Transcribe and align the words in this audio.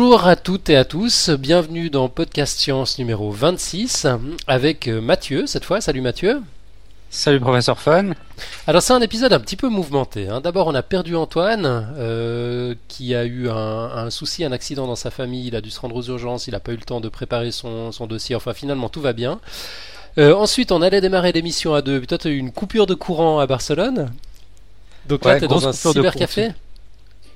Bonjour 0.00 0.28
à 0.28 0.36
toutes 0.36 0.70
et 0.70 0.76
à 0.76 0.84
tous, 0.84 1.28
bienvenue 1.28 1.90
dans 1.90 2.08
Podcast 2.08 2.56
Science 2.60 3.00
numéro 3.00 3.32
26 3.32 4.06
avec 4.46 4.86
euh, 4.86 5.00
Mathieu 5.00 5.48
cette 5.48 5.64
fois. 5.64 5.80
Salut 5.80 6.02
Mathieu. 6.02 6.40
Salut 7.10 7.40
professeur 7.40 7.80
Fun. 7.80 8.12
Alors 8.68 8.80
c'est 8.80 8.92
un 8.92 9.00
épisode 9.00 9.32
un 9.32 9.40
petit 9.40 9.56
peu 9.56 9.68
mouvementé. 9.68 10.28
hein. 10.28 10.40
D'abord 10.40 10.68
on 10.68 10.74
a 10.76 10.84
perdu 10.84 11.16
Antoine 11.16 11.92
euh, 11.98 12.76
qui 12.86 13.12
a 13.16 13.24
eu 13.24 13.48
un, 13.50 13.56
un 13.56 14.08
souci, 14.10 14.44
un 14.44 14.52
accident 14.52 14.86
dans 14.86 14.94
sa 14.94 15.10
famille, 15.10 15.48
il 15.48 15.56
a 15.56 15.60
dû 15.60 15.70
se 15.70 15.80
rendre 15.80 15.96
aux 15.96 16.04
urgences, 16.04 16.46
il 16.46 16.52
n'a 16.52 16.60
pas 16.60 16.70
eu 16.70 16.76
le 16.76 16.82
temps 16.82 17.00
de 17.00 17.08
préparer 17.08 17.50
son, 17.50 17.90
son 17.90 18.06
dossier, 18.06 18.36
enfin 18.36 18.54
finalement 18.54 18.88
tout 18.88 19.00
va 19.00 19.12
bien. 19.12 19.40
Euh, 20.18 20.32
ensuite 20.32 20.70
on 20.70 20.80
allait 20.80 21.00
démarrer 21.00 21.32
l'émission 21.32 21.74
à 21.74 21.82
deux, 21.82 21.98
puis 21.98 22.06
toi 22.06 22.18
tu 22.18 22.28
as 22.28 22.30
eu 22.30 22.36
une 22.36 22.52
coupure 22.52 22.86
de 22.86 22.94
courant 22.94 23.40
à 23.40 23.48
Barcelone. 23.48 24.12
Donc 25.08 25.24
là 25.24 25.32
Ouais, 25.32 25.38
tu 25.40 25.46
es 25.46 25.48
dans 25.48 25.66
un 25.66 25.72
cybercafé 25.72 26.52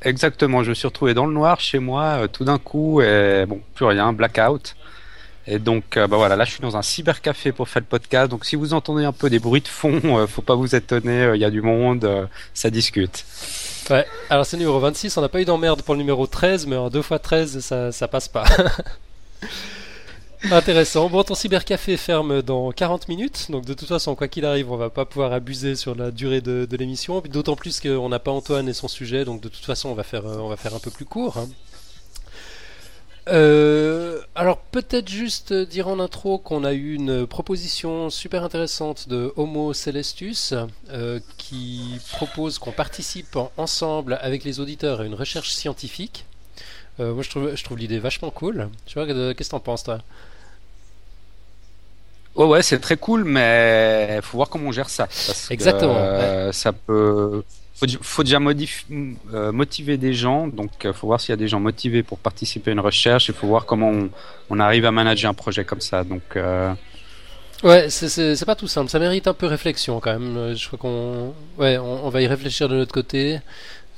Exactement, 0.05 0.63
je 0.63 0.71
me 0.71 0.75
suis 0.75 0.87
retrouvé 0.87 1.15
dans 1.15 1.27
le 1.27 1.33
noir 1.33 1.61
chez 1.61 1.79
moi 1.79 2.03
euh, 2.03 2.27
tout 2.27 2.45
d'un 2.45 2.59
coup 2.59 3.01
et 3.01 3.45
bon, 3.47 3.61
plus 3.75 3.85
rien, 3.85 4.13
blackout. 4.13 4.75
Et 5.47 5.59
donc 5.59 5.97
euh, 5.97 6.07
bah 6.07 6.17
voilà, 6.17 6.37
là 6.37 6.45
je 6.45 6.53
suis 6.53 6.61
dans 6.61 6.77
un 6.77 6.83
cybercafé 6.83 7.53
pour 7.53 7.69
faire 7.69 7.83
le 7.83 7.87
podcast. 7.87 8.31
Donc 8.31 8.45
si 8.45 8.57
vous 8.57 8.75
entendez 8.75 9.05
un 9.05 9.13
peu 9.13 9.29
des 9.29 9.39
bruits 9.39 9.61
de 9.61 9.69
fond, 9.69 10.01
euh, 10.05 10.27
faut 10.27 10.43
pas 10.43 10.55
vous 10.55 10.75
étonner, 10.75 11.23
euh, 11.23 11.37
il 11.37 11.41
y 11.41 11.45
a 11.45 11.51
du 11.51 11.63
monde, 11.63 12.29
ça 12.55 12.71
discute. 12.71 13.25
Ouais, 13.91 14.07
alors 14.31 14.47
c'est 14.47 14.57
numéro 14.57 14.79
26, 14.79 15.17
on 15.17 15.21
n'a 15.21 15.29
pas 15.29 15.41
eu 15.41 15.45
d'emmerde 15.45 15.83
pour 15.83 15.95
le 15.95 15.99
numéro 15.99 16.27
13, 16.27 16.67
mais 16.67 16.77
en 16.77 16.89
2 16.89 17.01
x 17.01 17.09
13, 17.21 17.61
ça, 17.61 17.91
ça 17.91 18.07
passe 18.07 18.29
pas. 18.29 18.45
Intéressant. 20.51 21.09
Bon, 21.09 21.23
ton 21.23 21.35
cybercafé 21.35 21.97
ferme 21.97 22.43
dans 22.43 22.73
40 22.73 23.09
minutes, 23.09 23.47
donc 23.51 23.65
de 23.65 23.75
toute 23.75 23.89
façon, 23.89 24.15
quoi 24.17 24.27
qu'il 24.29 24.45
arrive, 24.45 24.73
on 24.73 24.77
va 24.77 24.91
pas 24.91 25.05
pouvoir 25.05 25.33
abuser 25.33 25.77
sur 25.77 25.95
la 25.95 26.11
durée 26.11 26.41
de, 26.41 26.67
l'émission, 26.77 27.21
d'autant 27.21 27.55
plus 27.55 27.81
qu'on 27.81 28.09
n'a 28.09 28.19
pas 28.19 28.33
Antoine 28.33 28.69
et 28.69 28.73
son 28.73 28.89
sujet, 28.89 29.25
donc 29.25 29.41
de 29.41 29.49
toute 29.49 29.65
façon, 29.65 29.91
on 29.91 29.95
va 29.95 30.03
faire, 30.03 30.27
euh, 30.27 30.55
un 30.75 30.79
peu 30.81 30.91
plus 30.91 31.05
court. 31.05 31.37
hein. 31.39 31.49
Euh, 33.29 34.21
alors 34.35 34.59
peut-être 34.59 35.09
juste 35.09 35.53
dire 35.53 35.87
en 35.87 36.01
intro 36.01 36.39
qu'on 36.39 36.65
a 36.65 36.73
eu 36.73 36.95
une 36.95 37.25
proposition 37.25 38.11
super 38.11 38.43
intéressante 38.43 39.09
de 39.09 39.33
Homo 39.37 39.73
Celestus 39.75 40.55
euh, 40.91 41.21
qui 41.39 41.83
propose 42.11 42.59
qu'on 42.59 42.73
participe 42.73 43.37
en- 43.37 43.53
ensemble 43.59 44.19
avec 44.23 44.43
les 44.43 44.59
auditeurs 44.59 45.03
à 45.03 45.05
une 45.05 45.15
recherche 45.15 45.53
scientifique. 45.53 46.25
Moi 46.99 47.23
je 47.23 47.31
trouve, 47.31 47.77
l'idée 47.77 47.99
vachement 48.01 48.31
cool. 48.31 48.69
Qu'est-ce 48.87 49.35
que 49.35 49.51
t'en 49.51 49.61
penses 49.61 49.85
toi? 49.85 49.99
Ouais 52.35 52.47
ouais, 52.47 52.63
c'est 52.63 52.79
très 52.79 52.97
cool, 52.97 53.25
mais 53.25 54.21
faut 54.23 54.39
voir 54.39 54.49
comment 54.49 54.69
on 54.69 54.73
gère 54.73 54.89
ça. 54.89 55.07
Parce 55.07 55.49
que, 55.49 55.53
Exactement, 55.55 55.95
euh, 55.97 56.53
Ça 56.53 56.73
peut. 56.73 57.43
Faut, 57.75 57.87
faut 58.01 58.23
déjà 58.23 58.39
modif- 58.39 58.85
euh, 59.35 59.51
motiver 59.53 59.97
des 59.97 60.15
gens, 60.15 60.47
donc 60.47 60.71
euh, 60.85 60.93
faut 60.93 61.09
voir 61.09 61.21
s'il 61.21 61.31
y 61.31 61.33
a 61.33 61.37
des 61.37 61.49
gens 61.49 61.59
motivés 61.61 62.03
pour 62.03 62.19
participer 62.19 62.71
à 62.71 62.75
une 62.75 62.81
recherche. 62.81 63.29
Il 63.29 63.35
faut 63.35 63.49
voir 63.49 63.67
comment 63.67 63.91
on, 63.91 64.09
on 64.51 64.61
arrive 64.61 64.85
à 64.87 64.93
manager 64.93 65.31
un 65.31 65.35
projet 65.35 65.65
comme 65.65 65.81
ça. 65.81 66.05
Donc 66.05 66.23
euh, 66.37 66.73
Ouais, 67.65 67.91
c'est- 67.91 68.45
pas 68.45 68.57
tout 68.57 68.67
simple. 68.67 68.91
Ça 68.91 68.99
mérite 68.99 69.29
un 69.29 69.35
peu 69.35 69.47
réflexion 69.47 70.01
quand 70.01 70.13
même. 70.19 70.55
Je 70.55 70.67
crois 70.67 70.79
qu'on, 70.79 71.33
ouais, 71.59 71.79
on, 71.79 72.07
on 72.07 72.09
va 72.09 72.21
y 72.23 72.27
réfléchir 72.27 72.69
de 72.69 72.75
notre 72.77 72.93
côté. 72.93 73.39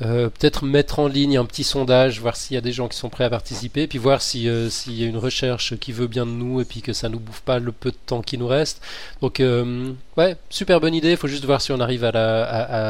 Euh, 0.03 0.29
Peut-être 0.29 0.65
mettre 0.65 0.99
en 0.99 1.07
ligne 1.07 1.39
un 1.39 1.45
petit 1.45 1.65
sondage, 1.65 2.21
voir 2.21 2.37
s'il 2.37 2.55
y 2.55 2.59
a 2.59 2.61
des 2.61 2.73
gens 2.73 2.89
qui 2.89 2.97
sont 2.97 3.11
prêts 3.11 3.25
à 3.25 3.31
participer, 3.31 3.87
puis 3.87 3.99
voir 3.99 4.21
euh, 4.35 4.69
s'il 4.71 4.95
y 4.95 5.05
a 5.05 5.07
une 5.07 5.17
recherche 5.17 5.77
qui 5.77 5.93
veut 5.93 6.09
bien 6.09 6.27
de 6.27 6.33
nous 6.33 6.61
et 6.61 6.65
puis 6.65 6.83
que 6.83 6.93
ça 6.93 7.09
nous 7.09 7.21
bouffe 7.21 7.43
pas 7.43 7.59
le 7.59 7.71
peu 7.73 7.91
de 7.91 7.97
temps 8.07 8.23
qui 8.23 8.37
nous 8.37 8.49
reste. 8.49 8.83
Donc 9.21 9.41
euh, 9.41 9.93
ouais, 10.17 10.37
super 10.51 10.81
bonne 10.81 10.95
idée. 10.95 11.13
Il 11.13 11.17
faut 11.17 11.29
juste 11.29 11.45
voir 11.45 11.61
si 11.63 11.73
on 11.73 11.81
arrive 11.81 12.05
à 12.05 12.13
la, 12.13 12.45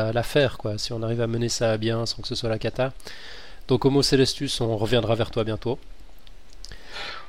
à 0.08 0.12
la 0.12 0.22
faire, 0.22 0.56
quoi. 0.58 0.78
Si 0.78 0.92
on 0.92 1.02
arrive 1.02 1.20
à 1.20 1.26
mener 1.26 1.48
ça 1.48 1.72
à 1.72 1.76
bien 1.76 2.06
sans 2.06 2.22
que 2.22 2.28
ce 2.28 2.34
soit 2.34 2.48
la 2.48 2.58
cata. 2.58 2.92
Donc 3.68 3.84
Homo 3.84 4.02
Celestus, 4.02 4.60
on 4.60 4.76
reviendra 4.76 5.14
vers 5.14 5.30
toi 5.30 5.44
bientôt. 5.44 5.78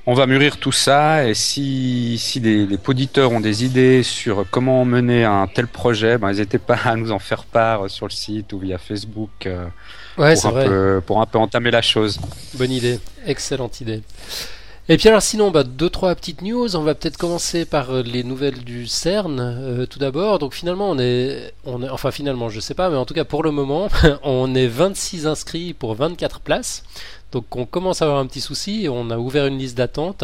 On 0.07 0.13
va 0.13 0.27
mûrir 0.27 0.57
tout 0.57 0.71
ça 0.71 1.27
et 1.27 1.33
si, 1.33 2.17
si 2.19 2.39
les, 2.39 2.65
les 2.65 2.77
auditeurs 2.87 3.31
ont 3.31 3.39
des 3.39 3.65
idées 3.65 4.03
sur 4.03 4.45
comment 4.51 4.85
mener 4.85 5.23
un 5.23 5.47
tel 5.47 5.67
projet, 5.67 6.17
ben, 6.17 6.27
n'hésitez 6.27 6.59
pas 6.59 6.77
à 6.85 6.95
nous 6.95 7.11
en 7.11 7.19
faire 7.19 7.43
part 7.45 7.89
sur 7.89 8.05
le 8.05 8.11
site 8.11 8.53
ou 8.53 8.59
via 8.59 8.77
Facebook 8.77 9.31
euh, 9.45 9.65
Ouais, 10.17 10.35
c'est 10.35 10.47
pour, 10.47 10.57
un 10.57 10.61
vrai. 10.61 10.67
peu, 10.67 11.01
pour 11.05 11.21
un 11.21 11.25
peu 11.25 11.37
entamer 11.39 11.71
la 11.71 11.81
chose. 11.81 12.19
Bonne 12.53 12.71
idée, 12.71 12.99
excellente 13.25 13.81
idée. 13.81 14.01
Et 14.87 14.97
puis 14.97 15.09
alors 15.09 15.21
sinon, 15.21 15.49
bah, 15.49 15.63
deux 15.63 15.89
trois 15.89 16.13
petites 16.13 16.41
news. 16.43 16.75
On 16.75 16.83
va 16.83 16.93
peut-être 16.93 17.17
commencer 17.17 17.65
par 17.65 17.89
euh, 17.89 18.03
les 18.03 18.23
nouvelles 18.23 18.63
du 18.63 18.85
CERN 18.85 19.39
euh, 19.39 19.85
tout 19.87 19.97
d'abord. 19.97 20.37
Donc 20.37 20.53
finalement, 20.53 20.91
on 20.91 20.99
est, 20.99 21.53
on 21.65 21.81
est, 21.81 21.89
enfin 21.89 22.11
finalement, 22.11 22.49
je 22.49 22.59
sais 22.59 22.75
pas, 22.75 22.89
mais 22.89 22.95
en 22.95 23.05
tout 23.05 23.15
cas 23.15 23.23
pour 23.23 23.41
le 23.41 23.51
moment, 23.51 23.89
on 24.23 24.53
est 24.53 24.67
26 24.67 25.25
inscrits 25.25 25.73
pour 25.73 25.95
24 25.95 26.39
places. 26.39 26.83
Donc 27.31 27.55
on 27.55 27.65
commence 27.65 28.01
à 28.01 28.05
avoir 28.05 28.19
un 28.19 28.27
petit 28.27 28.41
souci. 28.41 28.87
On 28.89 29.09
a 29.09 29.17
ouvert 29.17 29.47
une 29.47 29.57
liste 29.57 29.77
d'attente. 29.77 30.23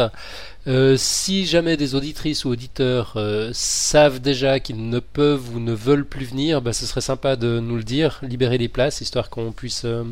Euh, 0.66 0.96
si 0.96 1.44
jamais 1.44 1.76
des 1.76 1.94
auditrices 1.94 2.44
ou 2.44 2.50
auditeurs 2.50 3.14
euh, 3.16 3.50
savent 3.52 4.20
déjà 4.20 4.60
qu'ils 4.60 4.88
ne 4.88 4.98
peuvent 5.00 5.54
ou 5.54 5.60
ne 5.60 5.72
veulent 5.72 6.06
plus 6.06 6.24
venir, 6.24 6.62
bah, 6.62 6.72
ce 6.72 6.86
serait 6.86 7.00
sympa 7.00 7.36
de 7.36 7.58
nous 7.60 7.76
le 7.76 7.82
dire, 7.82 8.20
libérer 8.22 8.58
les 8.58 8.68
places 8.68 9.00
histoire 9.00 9.28
qu'on 9.28 9.52
puisse, 9.52 9.84
euh, 9.84 10.04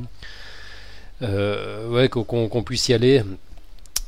euh, 1.22 1.88
ouais, 1.88 2.08
qu'on 2.08 2.62
puisse 2.62 2.88
y 2.88 2.94
aller. 2.94 3.22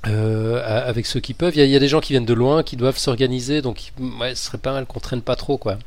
Euh, 0.06 0.60
avec 0.88 1.06
ceux 1.06 1.20
qui 1.20 1.34
peuvent, 1.34 1.54
il 1.54 1.58
y, 1.58 1.62
a- 1.62 1.64
il 1.64 1.70
y 1.70 1.76
a 1.76 1.78
des 1.78 1.88
gens 1.88 2.00
qui 2.00 2.12
viennent 2.12 2.24
de 2.24 2.34
loin, 2.34 2.62
qui 2.62 2.76
doivent 2.76 2.98
s'organiser, 2.98 3.62
donc 3.62 3.92
ouais, 4.20 4.34
ce 4.34 4.46
serait 4.46 4.58
pas 4.58 4.72
mal 4.72 4.86
qu'on 4.86 5.00
traîne 5.00 5.22
pas 5.22 5.36
trop, 5.36 5.58
quoi. 5.58 5.78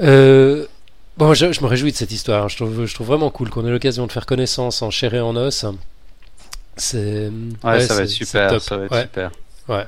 Euh, 0.00 0.66
bon, 1.16 1.34
je, 1.34 1.52
je 1.52 1.60
me 1.60 1.66
réjouis 1.66 1.92
de 1.92 1.96
cette 1.96 2.12
histoire. 2.12 2.48
Je 2.48 2.56
trouve, 2.56 2.86
je 2.86 2.94
trouve 2.94 3.06
vraiment 3.08 3.30
cool 3.30 3.50
qu'on 3.50 3.66
ait 3.66 3.70
l'occasion 3.70 4.06
de 4.06 4.12
faire 4.12 4.26
connaissance 4.26 4.82
en 4.82 4.90
chair 4.90 5.14
et 5.14 5.20
en 5.20 5.36
os. 5.36 5.64
C'est 6.76 7.30
Ouais, 7.62 7.80
ça 7.86 7.94
va 7.94 8.06
super, 8.06 8.60
ça 8.60 8.76
va 8.76 8.84
être 8.86 8.90
super. 9.02 9.30
Ouais. 9.68 9.84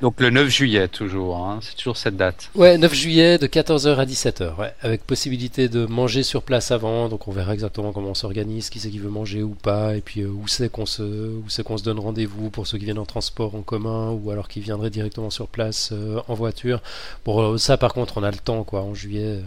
Donc 0.00 0.20
le 0.20 0.30
9 0.30 0.48
juillet 0.48 0.86
toujours, 0.86 1.38
hein, 1.38 1.58
c'est 1.60 1.74
toujours 1.74 1.96
cette 1.96 2.16
date. 2.16 2.50
Ouais, 2.54 2.78
9 2.78 2.94
juillet 2.94 3.36
de 3.36 3.48
14h 3.48 3.96
à 3.96 4.04
17h, 4.06 4.54
ouais, 4.56 4.72
avec 4.80 5.02
possibilité 5.04 5.68
de 5.68 5.86
manger 5.86 6.22
sur 6.22 6.42
place 6.44 6.70
avant, 6.70 7.08
donc 7.08 7.26
on 7.26 7.32
verra 7.32 7.52
exactement 7.52 7.92
comment 7.92 8.10
on 8.10 8.14
s'organise, 8.14 8.70
qui 8.70 8.78
c'est 8.78 8.90
qui 8.90 9.00
veut 9.00 9.10
manger 9.10 9.42
ou 9.42 9.56
pas, 9.60 9.96
et 9.96 10.00
puis 10.00 10.20
euh, 10.20 10.28
où 10.28 10.46
c'est 10.46 10.70
qu'on 10.70 10.86
se, 10.86 11.02
où 11.02 11.44
c'est 11.48 11.64
qu'on 11.64 11.76
se 11.78 11.82
donne 11.82 11.98
rendez-vous 11.98 12.48
pour 12.48 12.68
ceux 12.68 12.78
qui 12.78 12.84
viennent 12.84 12.98
en 13.00 13.06
transport 13.06 13.56
en 13.56 13.62
commun, 13.62 14.10
ou 14.12 14.30
alors 14.30 14.46
qui 14.46 14.60
viendraient 14.60 14.90
directement 14.90 15.30
sur 15.30 15.48
place 15.48 15.90
euh, 15.92 16.20
en 16.28 16.34
voiture. 16.34 16.80
Bon, 17.24 17.54
euh, 17.54 17.58
ça 17.58 17.76
par 17.76 17.92
contre, 17.92 18.18
on 18.18 18.22
a 18.22 18.30
le 18.30 18.36
temps, 18.38 18.62
quoi, 18.62 18.82
en 18.82 18.94
juillet. 18.94 19.40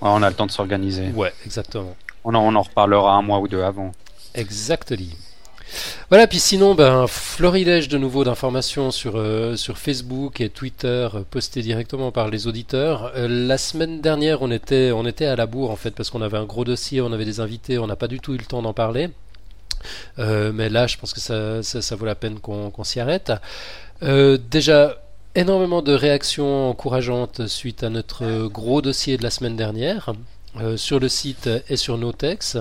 Ouais, 0.00 0.08
on 0.10 0.22
a 0.22 0.30
le 0.30 0.34
temps 0.34 0.46
de 0.46 0.50
s'organiser. 0.50 1.08
Ouais, 1.14 1.32
exactement. 1.44 1.94
On, 2.24 2.34
en- 2.34 2.40
on 2.42 2.54
en 2.54 2.62
reparlera 2.62 3.12
un 3.16 3.22
mois 3.22 3.38
ou 3.40 3.48
deux 3.48 3.62
avant. 3.62 3.92
Exactly. 4.34 5.10
Voilà, 6.08 6.26
puis 6.26 6.38
sinon, 6.38 6.74
ben, 6.74 7.06
florilège 7.06 7.88
de 7.88 7.98
nouveau 7.98 8.24
d'informations 8.24 8.90
sur, 8.90 9.14
euh, 9.16 9.56
Facebook 9.74 10.40
et 10.40 10.48
Twitter 10.48 11.08
euh, 11.14 11.22
postées 11.28 11.62
directement 11.62 12.12
par 12.12 12.28
les 12.28 12.46
auditeurs. 12.46 13.12
Euh, 13.16 13.26
la 13.28 13.58
semaine 13.58 14.00
dernière, 14.00 14.42
on 14.42 14.50
était, 14.50 14.92
on 14.92 15.06
était 15.06 15.26
à 15.26 15.36
la 15.36 15.46
bourre 15.46 15.70
en 15.70 15.76
fait 15.76 15.90
parce 15.92 16.10
qu'on 16.10 16.22
avait 16.22 16.38
un 16.38 16.44
gros 16.44 16.64
dossier, 16.64 17.00
on 17.00 17.12
avait 17.12 17.24
des 17.24 17.40
invités, 17.40 17.78
on 17.78 17.86
n'a 17.86 17.96
pas 17.96 18.08
du 18.08 18.20
tout 18.20 18.34
eu 18.34 18.38
le 18.38 18.44
temps 18.44 18.62
d'en 18.62 18.72
parler. 18.72 19.10
Mais 20.16 20.70
là, 20.70 20.86
je 20.86 20.96
pense 20.96 21.12
que 21.12 21.20
ça, 21.20 21.96
vaut 21.96 22.06
la 22.06 22.14
peine 22.14 22.38
qu'on 22.40 22.84
s'y 22.84 23.00
arrête. 23.00 23.32
Déjà, 24.00 25.02
énormément 25.34 25.82
de 25.82 25.92
réactions 25.92 26.70
encourageantes 26.70 27.46
suite 27.48 27.82
à 27.82 27.90
notre 27.90 28.46
gros 28.46 28.80
dossier 28.80 29.18
de 29.18 29.22
la 29.22 29.30
semaine 29.30 29.56
dernière 29.56 30.14
sur 30.76 31.00
le 31.00 31.10
site 31.10 31.50
et 31.68 31.76
sur 31.76 31.98
Notex. 31.98 32.56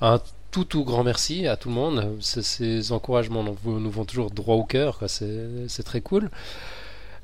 Un 0.00 0.20
tout 0.54 0.64
tout 0.64 0.84
grand 0.84 1.02
merci 1.02 1.48
à 1.48 1.56
tout 1.56 1.68
le 1.68 1.74
monde. 1.74 2.16
Ces, 2.20 2.92
encouragements 2.92 3.42
nous 3.42 3.90
vont 3.90 4.04
toujours 4.04 4.30
droit 4.30 4.54
au 4.54 4.62
cœur. 4.62 5.00
C'est, 5.08 5.82
très 5.84 6.00
cool. 6.00 6.30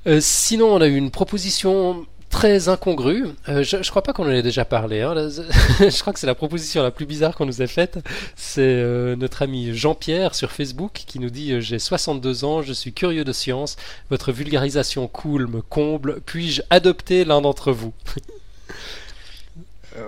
Euh, 0.08 0.18
sinon, 0.20 0.74
on 0.74 0.80
a 0.80 0.88
eu 0.88 0.96
une 0.96 1.12
proposition 1.12 2.04
très 2.28 2.68
incongrue. 2.68 3.26
Euh, 3.48 3.62
je, 3.62 3.84
je 3.84 3.90
crois 3.90 4.02
pas 4.02 4.12
qu'on 4.12 4.26
en 4.26 4.32
ait 4.32 4.42
déjà 4.42 4.64
parlé. 4.64 5.02
hein. 5.02 5.14
Je 5.78 6.00
crois 6.00 6.12
que 6.12 6.18
c'est 6.18 6.26
la 6.26 6.34
proposition 6.34 6.82
la 6.82 6.90
plus 6.90 7.06
bizarre 7.06 7.36
qu'on 7.36 7.46
nous 7.46 7.62
ait 7.62 7.68
faite. 7.68 8.00
C'est 8.34 8.62
euh, 8.62 9.14
notre 9.14 9.42
ami 9.42 9.76
Jean-Pierre 9.76 10.34
sur 10.34 10.50
Facebook 10.50 11.04
qui 11.06 11.20
nous 11.20 11.30
dit 11.30 11.60
J'ai 11.60 11.78
62 11.78 12.44
ans, 12.44 12.62
je 12.62 12.72
suis 12.72 12.92
curieux 12.92 13.22
de 13.22 13.32
science. 13.32 13.76
Votre 14.10 14.32
vulgarisation 14.32 15.06
cool 15.06 15.46
me 15.46 15.62
comble. 15.62 16.20
Puis-je 16.26 16.62
adopter 16.68 17.24
l'un 17.24 17.42
d'entre 17.42 17.70
vous? 17.70 17.92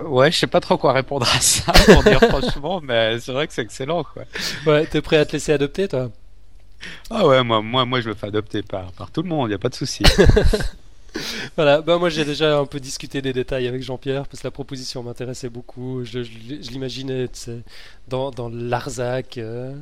Ouais, 0.05 0.31
je 0.31 0.39
sais 0.39 0.47
pas 0.47 0.59
trop 0.59 0.77
quoi 0.77 0.93
répondre 0.93 1.27
à 1.33 1.39
ça 1.39 1.71
pour 1.85 2.03
dire 2.03 2.19
franchement, 2.19 2.81
mais 2.81 3.19
c'est 3.19 3.31
vrai 3.31 3.47
que 3.47 3.53
c'est 3.53 3.61
excellent 3.61 4.03
quoi. 4.03 4.23
Ouais, 4.65 4.85
t'es 4.85 5.01
prêt 5.01 5.17
à 5.17 5.25
te 5.25 5.33
laisser 5.33 5.53
adopter, 5.53 5.87
toi? 5.87 6.09
Ah 7.09 7.25
ouais, 7.25 7.43
moi, 7.43 7.61
moi, 7.61 7.85
moi 7.85 8.01
je 8.01 8.09
me 8.09 8.13
fais 8.13 8.27
adopter 8.27 8.61
par, 8.61 8.91
par 8.93 9.11
tout 9.11 9.21
le 9.23 9.29
monde, 9.29 9.51
y 9.51 9.53
a 9.53 9.59
pas 9.59 9.69
de 9.69 9.75
souci. 9.75 10.03
Voilà, 11.55 11.81
bah 11.81 11.99
moi 11.99 12.09
j'ai 12.09 12.25
déjà 12.25 12.57
un 12.57 12.65
peu 12.65 12.79
discuté 12.79 13.21
des 13.21 13.33
détails 13.33 13.67
avec 13.67 13.83
Jean-Pierre 13.83 14.25
parce 14.27 14.41
que 14.41 14.47
la 14.47 14.51
proposition 14.51 15.03
m'intéressait 15.03 15.49
beaucoup. 15.49 16.03
Je, 16.03 16.23
je, 16.23 16.31
je 16.61 16.71
l'imaginais 16.71 17.27
tu 17.27 17.39
sais, 17.39 17.59
dans, 18.07 18.31
dans 18.31 18.49
l'Arzac 18.49 19.37
euh, 19.37 19.75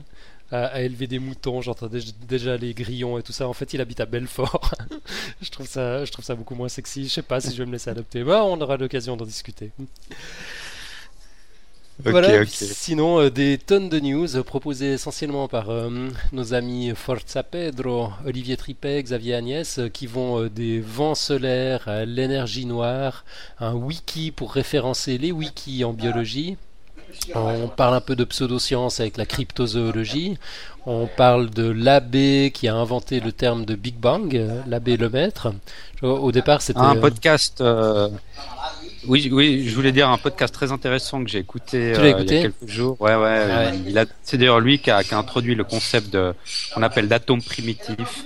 à, 0.51 0.65
à 0.65 0.81
élever 0.81 1.07
des 1.07 1.19
moutons, 1.19 1.61
j'entendais 1.61 1.99
déjà 2.27 2.57
les 2.57 2.73
grillons 2.73 3.17
et 3.17 3.23
tout 3.23 3.31
ça. 3.31 3.47
En 3.47 3.53
fait, 3.53 3.73
il 3.73 3.81
habite 3.81 3.99
à 3.99 4.05
Belfort. 4.05 4.73
je, 5.41 5.49
trouve 5.49 5.67
ça, 5.67 6.05
je 6.05 6.11
trouve 6.11 6.25
ça 6.25 6.35
beaucoup 6.35 6.55
moins 6.55 6.69
sexy. 6.69 7.05
Je 7.05 7.09
sais 7.09 7.21
pas 7.21 7.39
si 7.39 7.53
je 7.53 7.57
vais 7.57 7.65
me 7.65 7.71
laisser 7.73 7.89
adopter. 7.89 8.23
Bah, 8.23 8.43
on 8.43 8.59
aura 8.59 8.77
l'occasion 8.77 9.15
d'en 9.15 9.25
discuter. 9.25 9.71
voilà, 11.99 12.45
sinon 12.47 13.29
des 13.29 13.59
tonnes 13.59 13.87
de 13.87 13.99
news 13.99 14.43
proposées 14.43 14.93
essentiellement 14.93 15.47
par 15.47 15.69
nos 16.31 16.53
amis 16.53 16.93
Forza 16.95 17.43
Pedro, 17.43 18.09
Olivier 18.25 18.57
Tripet, 18.57 19.03
Xavier 19.03 19.35
Agnès, 19.35 19.79
qui 19.93 20.07
vont 20.07 20.47
des 20.47 20.79
vents 20.79 21.15
solaires 21.15 21.87
à 21.87 22.05
l'énergie 22.05 22.65
noire, 22.65 23.23
un 23.59 23.73
wiki 23.73 24.31
pour 24.31 24.53
référencer 24.53 25.17
les 25.19 25.31
wikis 25.31 25.83
en 25.83 25.93
biologie. 25.93 26.57
On 27.35 27.67
parle 27.67 27.95
un 27.95 28.01
peu 28.01 28.15
de 28.15 28.23
pseudoscience 28.23 28.99
avec 28.99 29.17
la 29.17 29.25
cryptozoologie. 29.25 30.37
On 30.85 31.07
parle 31.07 31.49
de 31.49 31.69
l'abbé 31.69 32.51
qui 32.53 32.67
a 32.67 32.75
inventé 32.75 33.19
le 33.19 33.31
terme 33.31 33.65
de 33.65 33.75
Big 33.75 33.95
Bang, 33.95 34.39
l'abbé 34.67 34.97
le 34.97 35.09
maître. 35.09 35.53
Au 36.01 36.31
départ, 36.31 36.61
c'était 36.61 36.79
un 36.79 36.97
euh, 36.97 37.01
podcast. 37.01 37.61
Euh, 37.61 38.09
oui, 39.07 39.29
oui, 39.31 39.67
je 39.67 39.75
voulais 39.75 39.91
dire 39.91 40.09
un 40.09 40.17
podcast 40.17 40.53
très 40.53 40.71
intéressant 40.71 41.23
que 41.23 41.29
j'ai 41.29 41.39
écouté, 41.39 41.93
euh, 41.95 42.09
il 42.19 42.33
y 42.33 42.37
a 42.37 42.41
quelques 42.41 42.67
jours. 42.67 42.99
Ouais, 42.99 43.15
ouais. 43.15 43.71
Il 43.85 44.05
c'est 44.23 44.37
d'ailleurs 44.37 44.59
lui 44.59 44.79
qui 44.79 44.89
a, 44.89 45.03
qui 45.03 45.13
a, 45.13 45.17
introduit 45.17 45.55
le 45.55 45.63
concept 45.63 46.11
de 46.11 46.33
qu'on 46.73 46.83
appelle 46.83 47.07
d'atome 47.07 47.41
primitif 47.41 48.25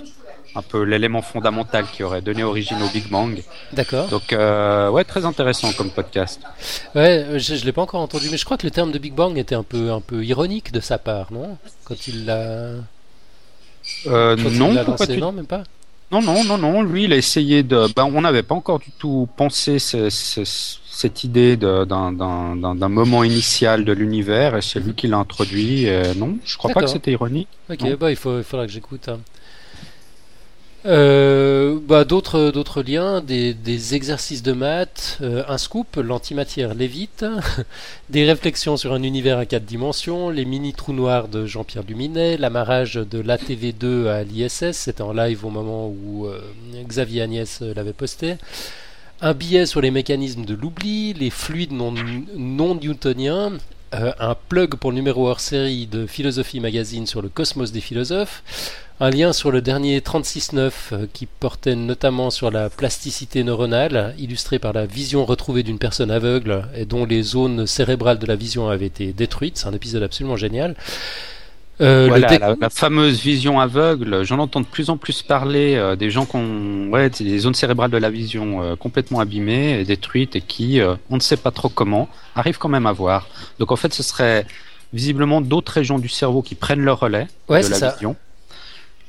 un 0.56 0.62
peu 0.62 0.82
l'élément 0.82 1.22
fondamental 1.22 1.84
qui 1.92 2.02
aurait 2.02 2.22
donné 2.22 2.42
origine 2.42 2.78
au 2.82 2.88
Big 2.88 3.08
Bang. 3.10 3.42
D'accord. 3.72 4.08
Donc, 4.08 4.32
euh, 4.32 4.88
ouais, 4.88 5.04
très 5.04 5.24
intéressant 5.26 5.72
comme 5.72 5.90
podcast. 5.90 6.40
Ouais, 6.94 7.26
je, 7.36 7.54
ne 7.54 7.60
l'ai 7.60 7.72
pas 7.72 7.82
encore 7.82 8.00
entendu, 8.00 8.28
mais 8.30 8.38
je 8.38 8.44
crois 8.44 8.56
que 8.56 8.66
le 8.66 8.70
terme 8.70 8.90
de 8.90 8.98
Big 8.98 9.12
Bang 9.12 9.36
était 9.36 9.54
un 9.54 9.62
peu, 9.62 9.92
un 9.92 10.00
peu 10.00 10.24
ironique 10.24 10.72
de 10.72 10.80
sa 10.80 10.96
part, 10.98 11.32
non? 11.32 11.58
Quand 11.84 12.08
il 12.08 12.24
l'a. 12.24 12.70
Euh, 14.06 14.36
non, 14.36 14.72
non, 15.18 15.32
même 15.32 15.46
pas? 15.46 15.62
Non, 16.10 16.22
non, 16.22 16.42
non, 16.44 16.56
non. 16.56 16.82
Lui, 16.82 17.04
il 17.04 17.12
a 17.12 17.16
essayé 17.16 17.62
de. 17.62 17.86
Ben, 17.94 18.04
on 18.04 18.22
n'avait 18.22 18.42
pas 18.42 18.54
encore 18.54 18.78
du 18.78 18.90
tout 18.98 19.28
pensé 19.36 19.78
cette 19.78 21.24
idée 21.24 21.56
d'un 21.56 22.88
moment 22.88 23.24
initial 23.24 23.84
de 23.84 23.92
l'univers, 23.92 24.56
et 24.56 24.62
c'est 24.62 24.80
lui 24.80 24.94
qui 24.94 25.06
l'a 25.06 25.18
introduit. 25.18 25.86
non, 26.16 26.38
je 26.46 26.56
crois 26.56 26.72
pas 26.72 26.80
que 26.80 26.86
c'était 26.86 27.12
ironique. 27.12 27.48
Ok, 27.68 27.96
bah, 27.98 28.10
il, 28.10 28.16
faut, 28.16 28.38
il 28.38 28.44
faudra 28.44 28.66
que 28.66 28.72
j'écoute. 28.72 29.08
Hein. 29.08 29.18
Euh, 30.86 31.80
bah, 31.82 32.04
d'autres, 32.04 32.52
d'autres 32.52 32.80
liens, 32.80 33.20
des, 33.20 33.54
des, 33.54 33.94
exercices 33.96 34.44
de 34.44 34.52
maths, 34.52 35.18
euh, 35.20 35.42
un 35.48 35.58
scoop, 35.58 35.96
l'antimatière 35.96 36.74
lévite, 36.74 37.24
des 38.10 38.24
réflexions 38.24 38.76
sur 38.76 38.92
un 38.92 39.02
univers 39.02 39.38
à 39.38 39.46
quatre 39.46 39.64
dimensions, 39.64 40.30
les 40.30 40.44
mini 40.44 40.74
trous 40.74 40.92
noirs 40.92 41.26
de 41.26 41.44
Jean-Pierre 41.44 41.82
Luminet, 41.82 42.36
l'amarrage 42.36 42.94
de 42.94 43.20
l'ATV2 43.20 44.06
à 44.06 44.22
l'ISS, 44.22 44.72
c'était 44.72 45.02
en 45.02 45.12
live 45.12 45.44
au 45.44 45.50
moment 45.50 45.88
où 45.88 46.26
euh, 46.26 46.40
Xavier 46.86 47.22
Agnès 47.22 47.62
l'avait 47.62 47.92
posté, 47.92 48.36
un 49.20 49.34
billet 49.34 49.66
sur 49.66 49.80
les 49.80 49.90
mécanismes 49.90 50.44
de 50.44 50.54
l'oubli, 50.54 51.14
les 51.14 51.30
fluides 51.30 51.72
non, 51.72 51.94
non 52.36 52.76
newtoniens, 52.76 53.54
un 53.92 54.36
plug 54.48 54.74
pour 54.74 54.90
le 54.90 54.96
numéro 54.96 55.26
hors 55.26 55.40
série 55.40 55.86
de 55.86 56.06
Philosophie 56.06 56.60
Magazine 56.60 57.06
sur 57.06 57.22
le 57.22 57.30
cosmos 57.30 57.72
des 57.72 57.80
philosophes, 57.80 58.42
un 58.98 59.10
lien 59.10 59.32
sur 59.32 59.50
le 59.50 59.60
dernier 59.60 60.00
36.9 60.00 60.72
euh, 60.92 61.06
qui 61.12 61.26
portait 61.26 61.74
notamment 61.74 62.30
sur 62.30 62.50
la 62.50 62.70
plasticité 62.70 63.44
neuronale, 63.44 64.14
illustré 64.18 64.58
par 64.58 64.72
la 64.72 64.86
vision 64.86 65.24
retrouvée 65.24 65.62
d'une 65.62 65.78
personne 65.78 66.10
aveugle 66.10 66.64
et 66.74 66.86
dont 66.86 67.04
les 67.04 67.22
zones 67.22 67.66
cérébrales 67.66 68.18
de 68.18 68.26
la 68.26 68.36
vision 68.36 68.68
avaient 68.68 68.86
été 68.86 69.12
détruites. 69.12 69.58
C'est 69.58 69.66
un 69.66 69.74
épisode 69.74 70.02
absolument 70.02 70.36
génial. 70.36 70.76
Euh, 71.82 72.08
la, 72.16 72.70
fameuse 72.70 73.20
vision 73.20 73.60
aveugle, 73.60 74.22
j'en 74.22 74.38
entends 74.38 74.62
de 74.62 74.66
plus 74.66 74.88
en 74.88 74.96
plus 74.96 75.22
parler 75.22 75.74
euh, 75.74 75.94
des 75.94 76.10
gens 76.10 76.24
qui 76.24 76.36
ont 76.36 76.88
ouais, 76.88 77.10
des 77.10 77.38
zones 77.38 77.54
cérébrales 77.54 77.90
de 77.90 77.98
la 77.98 78.08
vision 78.08 78.76
complètement 78.78 79.20
abîmées 79.20 79.78
et 79.78 79.84
détruites 79.84 80.36
et 80.36 80.40
qui, 80.40 80.80
on 81.10 81.16
ne 81.16 81.20
sait 81.20 81.36
pas 81.36 81.50
trop 81.50 81.68
comment, 81.68 82.08
arrivent 82.34 82.56
quand 82.56 82.70
même 82.70 82.86
à 82.86 82.92
voir. 82.92 83.28
Donc 83.58 83.72
en 83.72 83.76
fait, 83.76 83.92
ce 83.92 84.02
serait 84.02 84.46
visiblement 84.94 85.42
d'autres 85.42 85.72
régions 85.72 85.98
du 85.98 86.08
cerveau 86.08 86.40
qui 86.40 86.54
prennent 86.54 86.80
le 86.80 86.92
relais 86.92 87.26
de 87.50 87.54
la 87.54 87.90
vision 87.90 88.16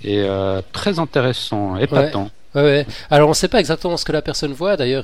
et 0.04 0.20
euh, 0.22 0.62
très 0.72 1.00
intéressant, 1.00 1.78
épatant. 1.78 2.24
Ouais. 2.24 2.32
Ouais, 2.56 2.88
Alors 3.12 3.28
on 3.28 3.32
ne 3.32 3.36
sait 3.36 3.50
pas 3.50 3.60
exactement 3.60 3.98
ce 3.98 4.06
que 4.06 4.12
la 4.12 4.24
personne 4.24 4.54
voit. 4.54 4.78
D'ailleurs, 4.78 5.04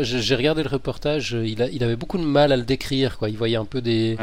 j'ai 0.00 0.34
regardé 0.34 0.62
le 0.62 0.68
reportage, 0.68 1.36
il, 1.44 1.62
a, 1.62 1.68
il, 1.68 1.84
avait 1.84 1.96
beaucoup 1.96 2.16
de 2.16 2.24
mal 2.24 2.52
à 2.52 2.56
le 2.56 2.62
décrire. 2.62 3.18
Quoi. 3.18 3.28
Il 3.28 3.36
voyait 3.36 3.56
un 3.56 3.66
peu 3.66 3.82
des, 3.82 4.16